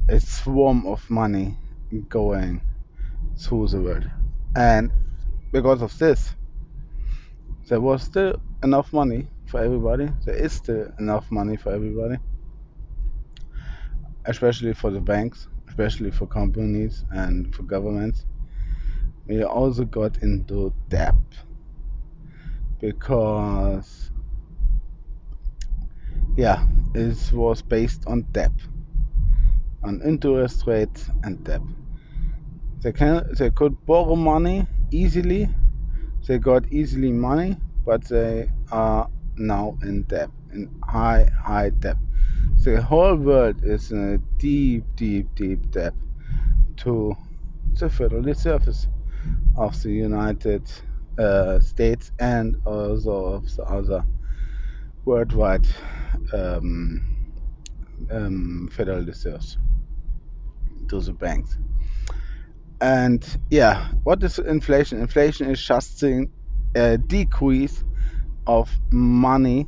a 0.10 0.20
swarm 0.20 0.86
of 0.86 1.10
money 1.10 1.58
going 2.10 2.62
through 3.38 3.68
the 3.68 3.82
world. 3.82 4.10
And 4.56 4.92
because 5.52 5.82
of 5.82 5.98
this, 5.98 6.36
there 7.68 7.82
was 7.82 8.04
still 8.04 8.42
enough 8.64 8.94
money 8.94 9.28
for 9.48 9.60
everybody. 9.62 10.10
There 10.26 10.36
is 10.36 10.54
still 10.54 10.92
enough 11.00 11.32
money 11.32 11.58
for 11.58 11.72
everybody, 11.72 12.18
especially 14.26 14.74
for 14.74 14.92
the 14.92 15.02
banks, 15.02 15.48
especially 15.68 16.12
for 16.12 16.28
companies 16.28 17.04
and 17.12 17.54
for 17.56 17.64
governments. 17.64 18.26
We 19.28 19.44
also 19.44 19.86
got 19.86 20.18
into 20.22 20.74
debt 20.90 21.16
because, 22.82 24.12
yeah, 26.36 26.66
it 26.96 27.32
was 27.32 27.62
based 27.62 28.04
on 28.08 28.24
debt, 28.32 28.52
on 29.84 30.02
interest 30.02 30.66
rates 30.66 31.10
and 31.24 31.44
debt. 31.44 31.62
They 32.82 32.92
can 32.92 33.24
they 33.38 33.52
could 33.52 33.86
borrow 33.86 34.16
money 34.16 34.66
easily. 34.90 35.48
They 36.28 36.40
got 36.40 36.72
easily 36.72 37.12
money, 37.12 37.58
but 37.86 38.04
they 38.06 38.50
are 38.72 39.08
now 39.38 39.78
in 39.84 40.04
debt, 40.04 40.32
in 40.52 40.70
high 40.84 41.30
high 41.40 41.70
debt. 41.70 41.98
The 42.64 42.82
whole 42.82 43.16
world 43.16 43.64
is 43.64 43.92
in 43.92 44.14
a 44.16 44.18
deep, 44.40 44.84
deep, 44.96 45.34
deep 45.36 45.72
debt 45.72 45.94
to 46.78 47.16
the 47.80 47.90
Federal 47.90 48.24
Reserve 48.24 48.68
of 49.56 49.82
the 49.84 49.92
United 49.92 50.64
uh, 51.22 51.60
States 51.60 52.12
and 52.20 52.56
also 52.66 53.26
of 53.36 53.56
the 53.56 53.64
other 53.64 54.04
worldwide 55.06 55.68
um, 56.34 57.06
um, 58.10 58.70
Federal 58.72 59.06
Reserves 59.06 59.58
to 60.90 61.00
the 61.00 61.14
banks. 61.14 61.58
And 62.82 63.24
yeah, 63.50 63.90
what 64.04 64.24
is 64.24 64.40
inflation? 64.40 65.00
Inflation 65.00 65.50
is 65.52 65.62
just 65.64 66.04
a 66.04 66.98
decrease 66.98 67.84
of 68.48 68.72
money 68.92 69.68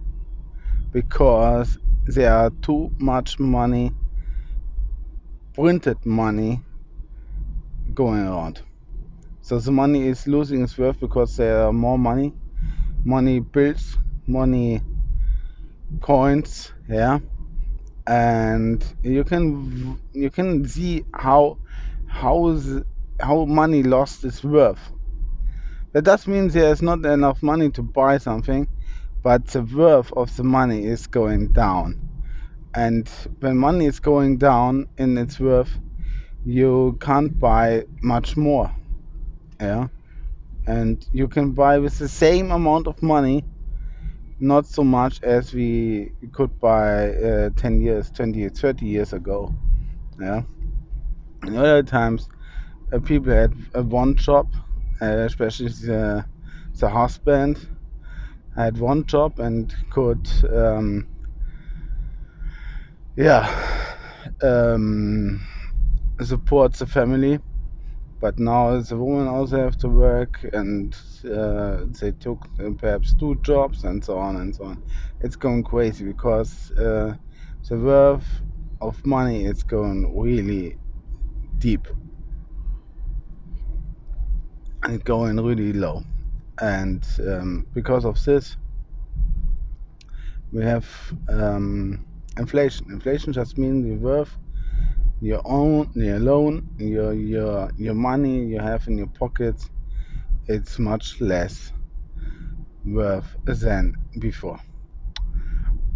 because 0.92 1.78
there 2.08 2.34
are 2.34 2.50
too 2.62 2.92
much 2.98 3.40
money, 3.40 3.92
printed 5.54 6.04
money, 6.06 6.62
going 7.94 8.26
around. 8.26 8.62
So 9.44 9.60
the 9.60 9.74
money 9.74 10.08
is 10.08 10.26
losing 10.26 10.64
its 10.64 10.78
worth 10.78 11.02
because 11.02 11.36
there 11.36 11.64
are 11.64 11.74
more 11.74 12.00
money, 12.00 12.34
money 13.04 13.42
bills, 13.42 13.98
money 14.26 14.80
coins, 16.00 16.72
yeah, 16.88 17.20
and 18.08 18.82
you 19.04 19.26
can 19.26 20.00
you 20.14 20.30
can 20.30 20.66
see 20.66 21.04
how 21.14 21.58
how 22.08 22.48
is 22.52 22.84
how 23.20 23.44
money 23.44 23.84
lost 23.84 24.24
its 24.24 24.46
worth. 24.46 24.80
That 25.92 26.06
does 26.06 26.26
mean 26.26 26.48
there 26.48 26.72
is 26.72 26.82
not 26.82 27.06
enough 27.06 27.44
money 27.44 27.70
to 27.72 27.82
buy 27.84 28.20
something, 28.20 28.66
but 29.24 29.48
the 29.48 29.64
worth 29.64 30.14
of 30.14 30.34
the 30.38 30.46
money 30.46 30.86
is 30.86 31.08
going 31.08 31.52
down. 31.52 32.00
And 32.74 33.10
when 33.42 33.58
money 33.58 33.88
is 33.88 34.00
going 34.00 34.38
down 34.38 34.88
in 34.98 35.18
its 35.18 35.38
worth, 35.38 35.78
you 36.46 36.98
can't 37.02 37.38
buy 37.38 37.84
much 38.02 38.38
more. 38.38 38.72
Yeah. 39.60 39.88
and 40.68 41.06
you 41.14 41.28
can 41.28 41.52
buy 41.52 41.80
with 41.80 41.98
the 42.00 42.08
same 42.10 42.52
amount 42.52 42.88
of 42.88 43.02
money, 43.04 43.44
not 44.40 44.66
so 44.68 44.84
much 44.84 45.22
as 45.24 45.54
we 45.54 46.12
could 46.34 46.60
buy 46.60 47.14
uh, 47.16 47.50
10 47.56 47.82
years, 47.82 48.10
20 48.12 48.40
years, 48.40 48.60
30 48.60 48.86
years 48.86 49.14
ago. 49.14 49.54
Yeah. 50.20 50.44
In 51.46 51.56
other 51.58 51.84
times, 51.84 52.28
uh, 52.92 53.00
people 53.00 53.32
had 53.34 53.54
uh, 53.76 53.84
one 53.84 54.16
job, 54.16 54.48
uh, 55.02 55.06
especially 55.06 55.70
the, 55.70 56.26
the 56.80 56.90
husband 56.90 57.68
had 58.56 58.78
one 58.78 59.06
job 59.06 59.40
and 59.40 59.74
could, 59.90 60.28
um, 60.52 61.08
yeah, 63.16 63.48
um, 64.42 65.42
support 66.22 66.74
the 66.74 66.86
family. 66.86 67.40
But 68.20 68.40
now 68.40 68.80
the 68.80 68.98
woman 68.98 69.28
also 69.28 69.58
have 69.58 69.78
to 69.80 69.90
work, 69.90 70.40
and 70.54 70.96
uh, 71.26 71.86
they 72.00 72.12
took 72.12 72.48
uh, 72.60 72.70
perhaps 72.78 73.14
two 73.14 73.36
jobs 73.42 73.84
and 73.84 74.04
so 74.04 74.18
on 74.18 74.38
and 74.38 74.56
so 74.56 74.66
on. 74.66 74.84
It's 75.22 75.36
going 75.36 75.64
crazy 75.64 76.06
because 76.06 76.72
uh, 76.72 77.16
the 77.68 77.78
worth 77.78 78.42
of 78.82 79.06
money 79.06 79.46
is 79.46 79.64
going 79.64 80.18
really 80.18 80.78
deep 81.58 81.88
and 84.84 85.04
going 85.04 85.38
really 85.38 85.74
low. 85.74 86.04
And 86.62 87.06
um, 87.28 87.68
because 87.74 88.06
of 88.06 88.24
this, 88.24 88.58
we 90.52 90.64
have 90.64 90.88
um, 91.30 92.06
inflation. 92.38 92.88
Inflation 92.92 93.34
just 93.34 93.58
means 93.58 93.86
the 93.86 93.96
worth 93.96 94.38
your 95.24 95.42
own 95.46 95.90
your 95.96 96.20
loan 96.20 96.68
your 96.78 97.14
your 97.14 97.72
your 97.78 97.94
money 97.94 98.44
you 98.46 98.60
have 98.60 98.86
in 98.88 98.98
your 98.98 99.08
pockets 99.08 99.70
it's 100.48 100.78
much 100.78 101.22
less 101.22 101.72
worth 102.86 103.38
than 103.46 103.96
before. 104.20 104.60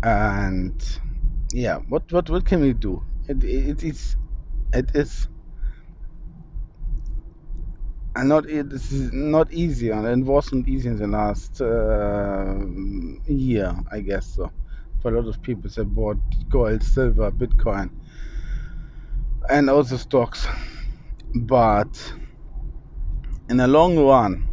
And 0.01 0.81
yeah 1.51 1.79
what 1.89 2.09
what 2.13 2.29
what 2.29 2.45
can 2.45 2.61
we 2.61 2.71
do? 2.71 3.03
It, 3.27 3.43
it 3.43 3.83
is 3.83 4.15
it 4.73 4.95
is 4.95 5.27
and 8.15 8.29
not 8.29 8.49
it 8.49 8.71
is 8.71 9.11
not 9.11 9.51
easy 9.51 9.89
and 9.89 10.07
it 10.07 10.25
wasn't 10.25 10.69
easy 10.69 10.87
in 10.87 10.97
the 10.97 11.07
last 11.07 11.61
uh, 11.61 12.55
year 13.27 13.75
i 13.91 13.99
guess 13.99 14.35
so. 14.35 14.49
For 15.01 15.13
a 15.13 15.21
lot 15.21 15.27
of 15.29 15.41
people 15.41 15.69
that 15.69 15.85
bought 15.85 16.17
gold 16.49 16.81
silver 16.81 17.29
bitcoin 17.31 17.91
and 19.49 19.69
also 19.69 19.97
stocks 19.97 20.47
but 21.35 22.13
in 23.49 23.57
the 23.57 23.67
long 23.67 23.97
run 23.97 24.47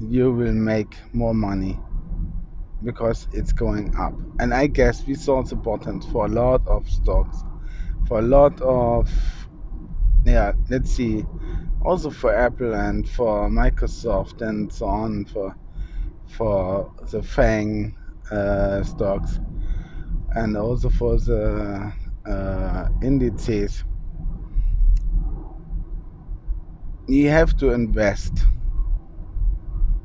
you 0.00 0.32
will 0.32 0.52
make 0.52 0.94
more 1.12 1.34
money 1.34 1.78
because 2.84 3.26
it's 3.32 3.52
going 3.52 3.94
up. 3.96 4.14
And 4.38 4.52
I 4.52 4.66
guess 4.66 5.06
we 5.06 5.14
saw 5.14 5.42
the 5.42 5.56
bottom 5.56 6.00
for 6.00 6.26
a 6.26 6.28
lot 6.28 6.66
of 6.66 6.88
stocks, 6.88 7.38
for 8.06 8.18
a 8.18 8.22
lot 8.22 8.60
of, 8.60 9.10
yeah, 10.24 10.52
let's 10.68 10.90
see, 10.90 11.24
also 11.82 12.10
for 12.10 12.34
Apple 12.34 12.74
and 12.74 13.08
for 13.08 13.48
Microsoft 13.48 14.42
and 14.42 14.72
so 14.72 14.86
on, 14.86 15.24
for 15.26 15.56
for 16.36 16.92
the 17.10 17.22
FANG 17.22 17.96
uh, 18.30 18.82
stocks 18.82 19.38
and 20.32 20.56
also 20.56 20.90
for 20.90 21.18
the 21.18 21.92
uh, 22.28 22.88
indices. 23.02 23.84
You 27.08 27.28
have 27.30 27.56
to 27.58 27.70
invest 27.70 28.44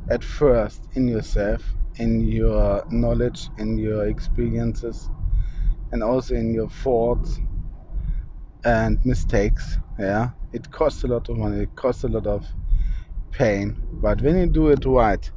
at 0.10 0.24
first 0.24 0.88
in 0.94 1.08
yourself, 1.08 1.64
in 1.98 2.22
your 2.22 2.84
knowledge, 2.92 3.50
in 3.58 3.78
your 3.78 4.08
experiences, 4.08 5.10
and 5.92 6.04
also 6.04 6.36
in 6.36 6.54
your 6.54 6.70
thoughts 6.70 7.40
and 8.64 9.04
mistakes. 9.06 9.78
Yeah, 10.00 10.30
it 10.54 10.72
costs 10.72 11.04
a 11.04 11.08
lot 11.08 11.30
of 11.30 11.38
money, 11.38 11.62
it 11.62 11.76
costs 11.76 12.04
a 12.04 12.08
lot 12.08 12.28
of 12.28 12.46
pain. 13.32 13.82
But 13.94 14.22
when 14.22 14.38
you 14.38 14.48
do 14.48 14.70
it 14.70 14.86
right, 14.86 15.30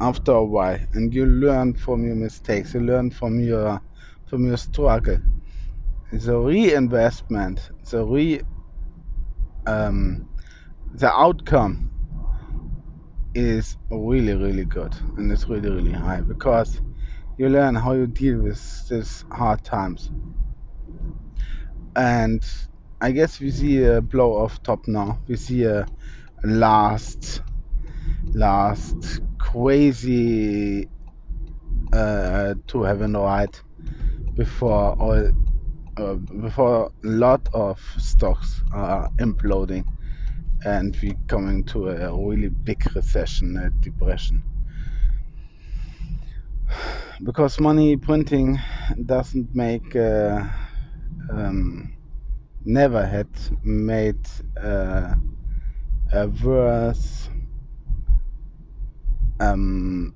after 0.00 0.32
a 0.32 0.44
while, 0.44 0.78
and 0.94 1.12
you 1.14 1.26
learn 1.26 1.74
from 1.74 2.04
your 2.04 2.16
mistakes, 2.16 2.74
you 2.74 2.80
learn 2.80 3.10
from 3.10 3.40
your 3.40 3.80
from 4.26 4.44
your 4.44 4.56
struggle, 4.56 5.18
the 6.12 6.38
reinvestment, 6.38 7.70
the 7.90 8.04
re 8.04 8.40
um, 9.66 10.28
the 10.94 11.10
outcome 11.12 11.90
is 13.34 13.76
really 13.90 14.34
really 14.34 14.64
good 14.64 14.94
and 15.18 15.30
it's 15.30 15.46
really 15.48 15.68
really 15.68 15.92
high 15.92 16.20
because 16.20 16.80
you 17.36 17.48
learn 17.50 17.74
how 17.74 17.92
you 17.92 18.06
deal 18.06 18.38
with 18.38 18.88
these 18.88 19.26
hard 19.30 19.62
times 19.62 20.10
and 21.96 22.44
I 23.00 23.10
guess 23.10 23.40
we 23.40 23.50
see 23.50 23.84
a 23.84 24.00
blow 24.00 24.36
off 24.36 24.62
top 24.62 24.86
now. 24.86 25.18
We 25.28 25.36
see 25.36 25.64
a 25.64 25.86
last 26.44 27.42
last 28.32 29.20
crazy 29.38 30.88
uh, 31.92 32.54
to 32.68 32.82
heaven 32.82 33.14
right 33.14 33.62
before 34.34 34.94
all 34.98 35.30
uh, 35.96 36.14
before 36.14 36.86
a 37.04 37.06
lot 37.06 37.48
of 37.52 37.80
stocks 37.98 38.62
are 38.72 39.10
imploding 39.18 39.84
and 40.64 40.96
we 41.02 41.14
coming 41.28 41.64
to 41.64 41.88
a 41.88 42.16
really 42.16 42.48
big 42.48 42.82
recession, 42.94 43.56
a 43.56 43.70
depression. 43.82 44.42
Because 47.22 47.58
money 47.60 47.96
printing 47.96 48.58
doesn't 49.06 49.54
make 49.54 49.96
uh, 49.96 50.44
um, 51.30 51.94
never 52.64 53.06
had 53.06 53.28
made 53.62 54.18
uh, 54.62 55.14
a 56.12 56.28
worse 56.28 57.30
um, 59.40 60.14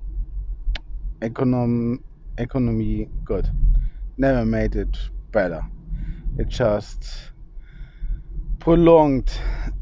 econom- 1.21 1.99
economy 2.37 3.09
good. 3.23 3.49
Never 4.17 4.45
made 4.45 4.75
it 4.75 4.97
better. 5.31 5.63
It 6.37 6.49
just 6.49 7.31
prolonged 8.59 9.31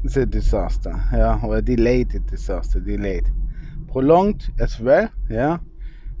the 0.04 0.26
disaster, 0.26 1.02
yeah, 1.12 1.40
or 1.42 1.60
delayed 1.60 2.10
the 2.10 2.20
disaster, 2.20 2.80
delayed. 2.80 3.26
Prolonged 3.92 4.52
as 4.58 4.80
well, 4.80 5.10
yeah, 5.28 5.58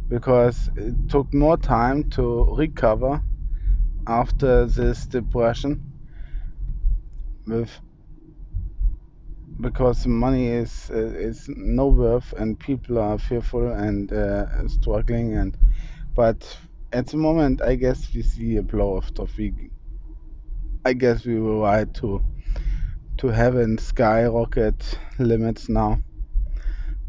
because 0.08 0.70
it 0.76 0.94
took 1.08 1.32
more 1.32 1.56
time 1.56 2.10
to 2.10 2.54
recover 2.54 3.22
after 4.06 4.66
this 4.66 5.06
depression 5.06 5.82
with 7.46 7.70
because 9.60 10.06
money 10.06 10.46
is 10.46 10.90
is 10.90 11.48
no 11.48 11.88
worth 11.88 12.32
and 12.34 12.58
people 12.58 12.98
are 12.98 13.18
fearful 13.18 13.72
and 13.72 14.12
uh, 14.12 14.66
struggling 14.68 15.36
and 15.36 15.56
but 16.14 16.58
at 16.92 17.06
the 17.06 17.16
moment 17.16 17.62
i 17.62 17.74
guess 17.74 18.12
we 18.14 18.22
see 18.22 18.56
a 18.56 18.62
blow 18.62 18.96
of 18.96 19.38
we 19.38 19.70
i 20.84 20.92
guess 20.92 21.24
we 21.24 21.38
will 21.38 21.62
right 21.62 21.92
to 21.94 22.22
to 23.20 23.28
have 23.28 23.54
a 23.54 23.78
skyrocket 23.78 24.98
limits 25.18 25.68
now 25.68 26.00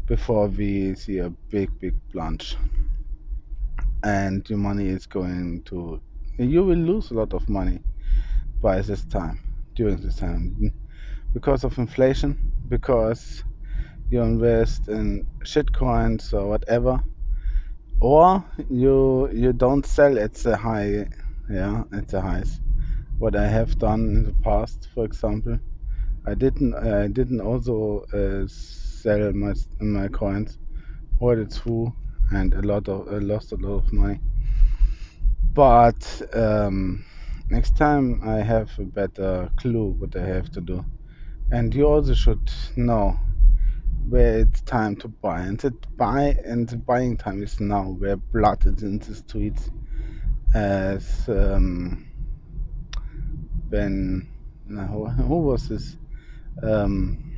before 0.06 0.46
we 0.48 0.94
see 0.94 1.18
a 1.18 1.30
big 1.48 1.70
big 1.80 1.94
plunge. 2.10 2.56
And 4.04 4.48
your 4.50 4.58
money 4.58 4.88
is 4.88 5.06
going 5.06 5.62
to 5.70 6.02
you 6.38 6.64
will 6.64 6.76
lose 6.76 7.10
a 7.10 7.14
lot 7.14 7.32
of 7.32 7.48
money 7.48 7.80
by 8.60 8.82
this 8.82 9.04
time 9.06 9.38
during 9.74 9.96
this 10.02 10.16
time. 10.16 10.72
Because 11.32 11.64
of 11.64 11.78
inflation 11.78 12.36
because 12.68 13.42
you 14.10 14.20
invest 14.20 14.88
in 14.88 15.26
shitcoins 15.44 16.34
or 16.34 16.46
whatever 16.46 17.02
or 18.02 18.44
you 18.68 19.30
you 19.32 19.52
don't 19.52 19.86
sell 19.86 20.18
at 20.18 20.34
the 20.34 20.56
high 20.56 21.06
yeah 21.48 21.84
at 21.92 22.08
the 22.08 22.20
highs. 22.20 22.60
What 23.18 23.36
i 23.36 23.46
have 23.46 23.78
done 23.78 24.00
in 24.14 24.24
the 24.24 24.32
past 24.42 24.88
for 24.92 25.04
example 25.04 25.58
i 26.26 26.34
didn't 26.34 26.74
i 26.74 27.06
didn't 27.06 27.40
also 27.40 28.00
uh, 28.12 28.44
sell 28.48 29.32
my 29.32 29.54
my 29.80 30.08
coins. 30.08 30.58
Hold 31.20 31.38
it 31.38 31.52
through 31.52 31.92
and 32.32 32.54
a 32.54 32.62
lot 32.62 32.88
of 32.88 33.08
I 33.08 33.18
lost 33.18 33.52
a 33.52 33.56
lot 33.56 33.84
of 33.84 33.92
money. 33.92 34.20
But 35.54 36.02
um 36.34 37.04
next 37.50 37.76
time 37.76 38.20
i 38.24 38.38
have 38.38 38.70
a 38.78 38.84
better 38.84 39.50
clue 39.56 39.90
what 40.00 40.16
i 40.16 40.26
have 40.26 40.50
to 40.52 40.60
do. 40.60 40.84
And 41.52 41.74
you 41.74 41.86
also 41.86 42.14
should 42.14 42.50
know 42.76 43.18
where 44.08 44.40
it's 44.40 44.60
time 44.62 44.96
to 44.96 45.08
buy 45.08 45.40
and 45.40 45.58
the 45.60 45.70
buy 45.96 46.36
and 46.44 46.68
the 46.68 46.76
buying 46.76 47.16
time 47.16 47.42
is 47.42 47.60
now 47.60 47.84
where 47.84 48.16
blood 48.16 48.64
is 48.66 48.82
in 48.82 48.98
the 48.98 49.14
streets 49.14 49.70
as 50.54 51.28
um, 51.28 52.06
when 53.68 54.28
who 54.68 55.38
was 55.38 55.68
this 55.68 55.96
um, 56.62 57.32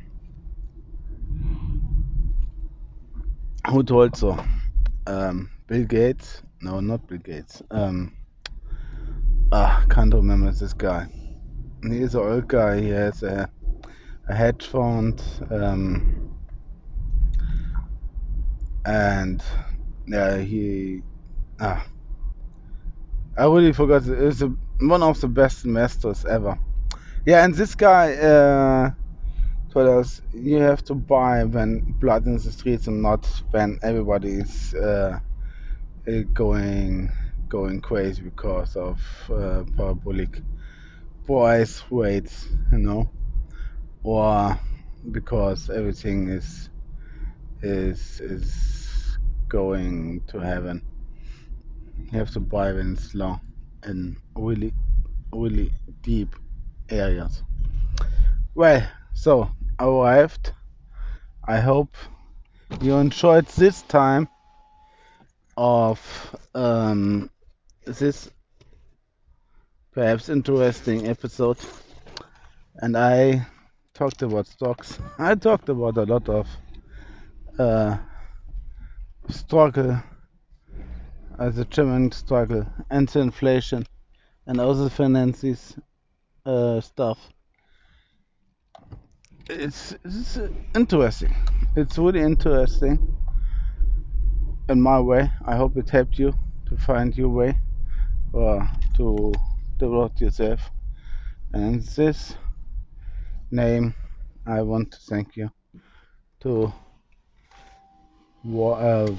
who 3.69 3.83
told 3.83 4.15
so? 4.15 4.37
Um, 5.07 5.49
Bill 5.67 5.85
Gates? 5.85 6.43
No, 6.61 6.79
not 6.79 7.07
Bill 7.07 7.17
Gates. 7.17 7.63
Um, 7.71 8.15
ah, 9.51 9.85
can't 9.89 10.13
remember 10.13 10.51
this 10.51 10.73
guy. 10.73 11.07
He's 11.83 12.15
an 12.15 12.21
old 12.21 12.47
guy. 12.47 12.81
He 12.81 12.89
has 12.89 13.23
a, 13.23 13.49
a 14.27 14.35
hedge 14.35 14.67
fund. 14.67 15.21
Um, 15.49 16.34
and 18.85 19.43
yeah, 20.07 20.37
he. 20.37 21.01
Ah, 21.59 21.85
I 23.37 23.45
really 23.45 23.73
forgot. 23.73 24.05
It's 24.07 24.41
a, 24.41 24.53
one 24.79 25.03
of 25.03 25.19
the 25.21 25.27
best 25.27 25.65
investors 25.65 26.25
ever. 26.25 26.57
Yeah, 27.25 27.45
and 27.45 27.53
this 27.55 27.75
guy 27.75 28.15
uh, 28.15 28.91
told 29.71 29.89
us 29.89 30.21
you 30.33 30.57
have 30.57 30.83
to 30.85 30.95
buy 30.95 31.43
when 31.45 31.81
blood 31.99 32.25
in 32.27 32.35
the 32.37 32.51
streets 32.51 32.87
and 32.87 33.01
not 33.01 33.25
when 33.51 33.79
everybody's 33.83 34.73
uh, 34.75 35.19
uh, 36.07 36.21
going 36.33 37.11
going 37.49 37.81
crazy 37.81 38.23
because 38.23 38.75
of 38.75 39.01
uh, 39.31 39.63
parabolic 39.77 40.41
price 41.25 41.83
rates, 41.91 42.47
you 42.71 42.79
know, 42.79 43.11
or 44.03 44.59
because 45.11 45.69
everything 45.69 46.29
is 46.29 46.69
is 47.61 48.19
is 48.21 49.17
going 49.47 50.21
to 50.27 50.39
heaven. 50.39 50.81
You 52.11 52.19
have 52.19 52.31
to 52.31 52.39
buy 52.39 52.73
when 52.73 52.93
it's 52.93 53.13
low 53.15 53.39
in 53.85 54.17
really 54.35 54.73
really 55.33 55.71
deep 56.01 56.35
areas. 56.89 57.43
Well, 58.53 58.87
so 59.13 59.49
I 59.79 59.85
arrived. 59.85 60.53
I 61.47 61.59
hope 61.59 61.95
you 62.81 62.95
enjoyed 62.95 63.45
this 63.47 63.81
time 63.83 64.27
of 65.57 65.99
um, 66.53 67.29
this 67.85 68.29
perhaps 69.91 70.29
interesting 70.29 71.07
episode. 71.07 71.57
And 72.75 72.97
I 72.97 73.45
talked 73.93 74.21
about 74.21 74.47
stocks. 74.47 74.99
I 75.19 75.35
talked 75.35 75.69
about 75.69 75.97
a 75.97 76.03
lot 76.03 76.27
of 76.29 76.47
uh, 77.59 77.97
struggle, 79.29 80.01
uh, 81.39 81.49
the 81.49 81.65
German 81.65 82.11
struggle, 82.11 82.65
and 82.89 83.07
the 83.09 83.19
inflation, 83.19 83.85
and 84.45 84.59
all 84.59 84.73
the 84.73 84.89
finances 84.89 85.75
uh, 86.45 86.81
stuff. 86.81 87.17
It's, 89.49 89.95
it's 90.03 90.37
uh, 90.37 90.49
interesting. 90.75 91.33
It's 91.75 91.97
really 91.97 92.21
interesting 92.21 93.15
in 94.69 94.81
my 94.81 94.99
way. 94.99 95.31
I 95.45 95.55
hope 95.55 95.77
it 95.77 95.89
helped 95.89 96.17
you 96.17 96.33
to 96.67 96.77
find 96.77 97.15
your 97.15 97.29
way 97.29 97.57
or 98.33 98.67
to 98.97 99.33
develop 99.77 100.19
yourself. 100.19 100.71
And 101.53 101.81
this 101.81 102.35
name, 103.51 103.93
I 104.45 104.61
want 104.61 104.91
to 104.91 104.97
thank 105.07 105.37
you 105.37 105.51
to 106.41 106.73
uh, 108.47 109.11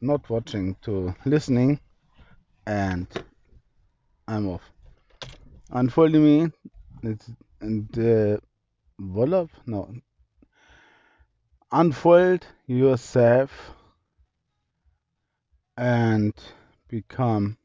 not 0.00 0.28
watching, 0.30 0.76
to 0.82 1.14
listening, 1.24 1.80
and 2.66 3.06
I'm 4.28 4.48
off. 4.48 4.62
Unfollow 5.72 6.20
me. 6.20 6.52
It's 7.02 7.30
and 7.60 7.88
uh, 7.98 8.38
Wolof? 9.00 9.50
No. 9.66 9.92
Unfold 11.72 12.46
yourself 12.66 13.50
and 15.76 16.34
become 16.88 17.56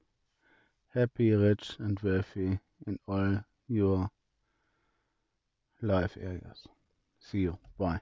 happy, 0.93 1.31
rich, 1.31 1.75
and 1.79 1.99
wealthy 2.01 2.59
in 2.87 2.99
all 3.07 3.43
your 3.67 4.09
life 5.81 6.17
areas. 6.21 6.67
See 7.19 7.39
you. 7.39 7.57
Bye. 7.77 7.99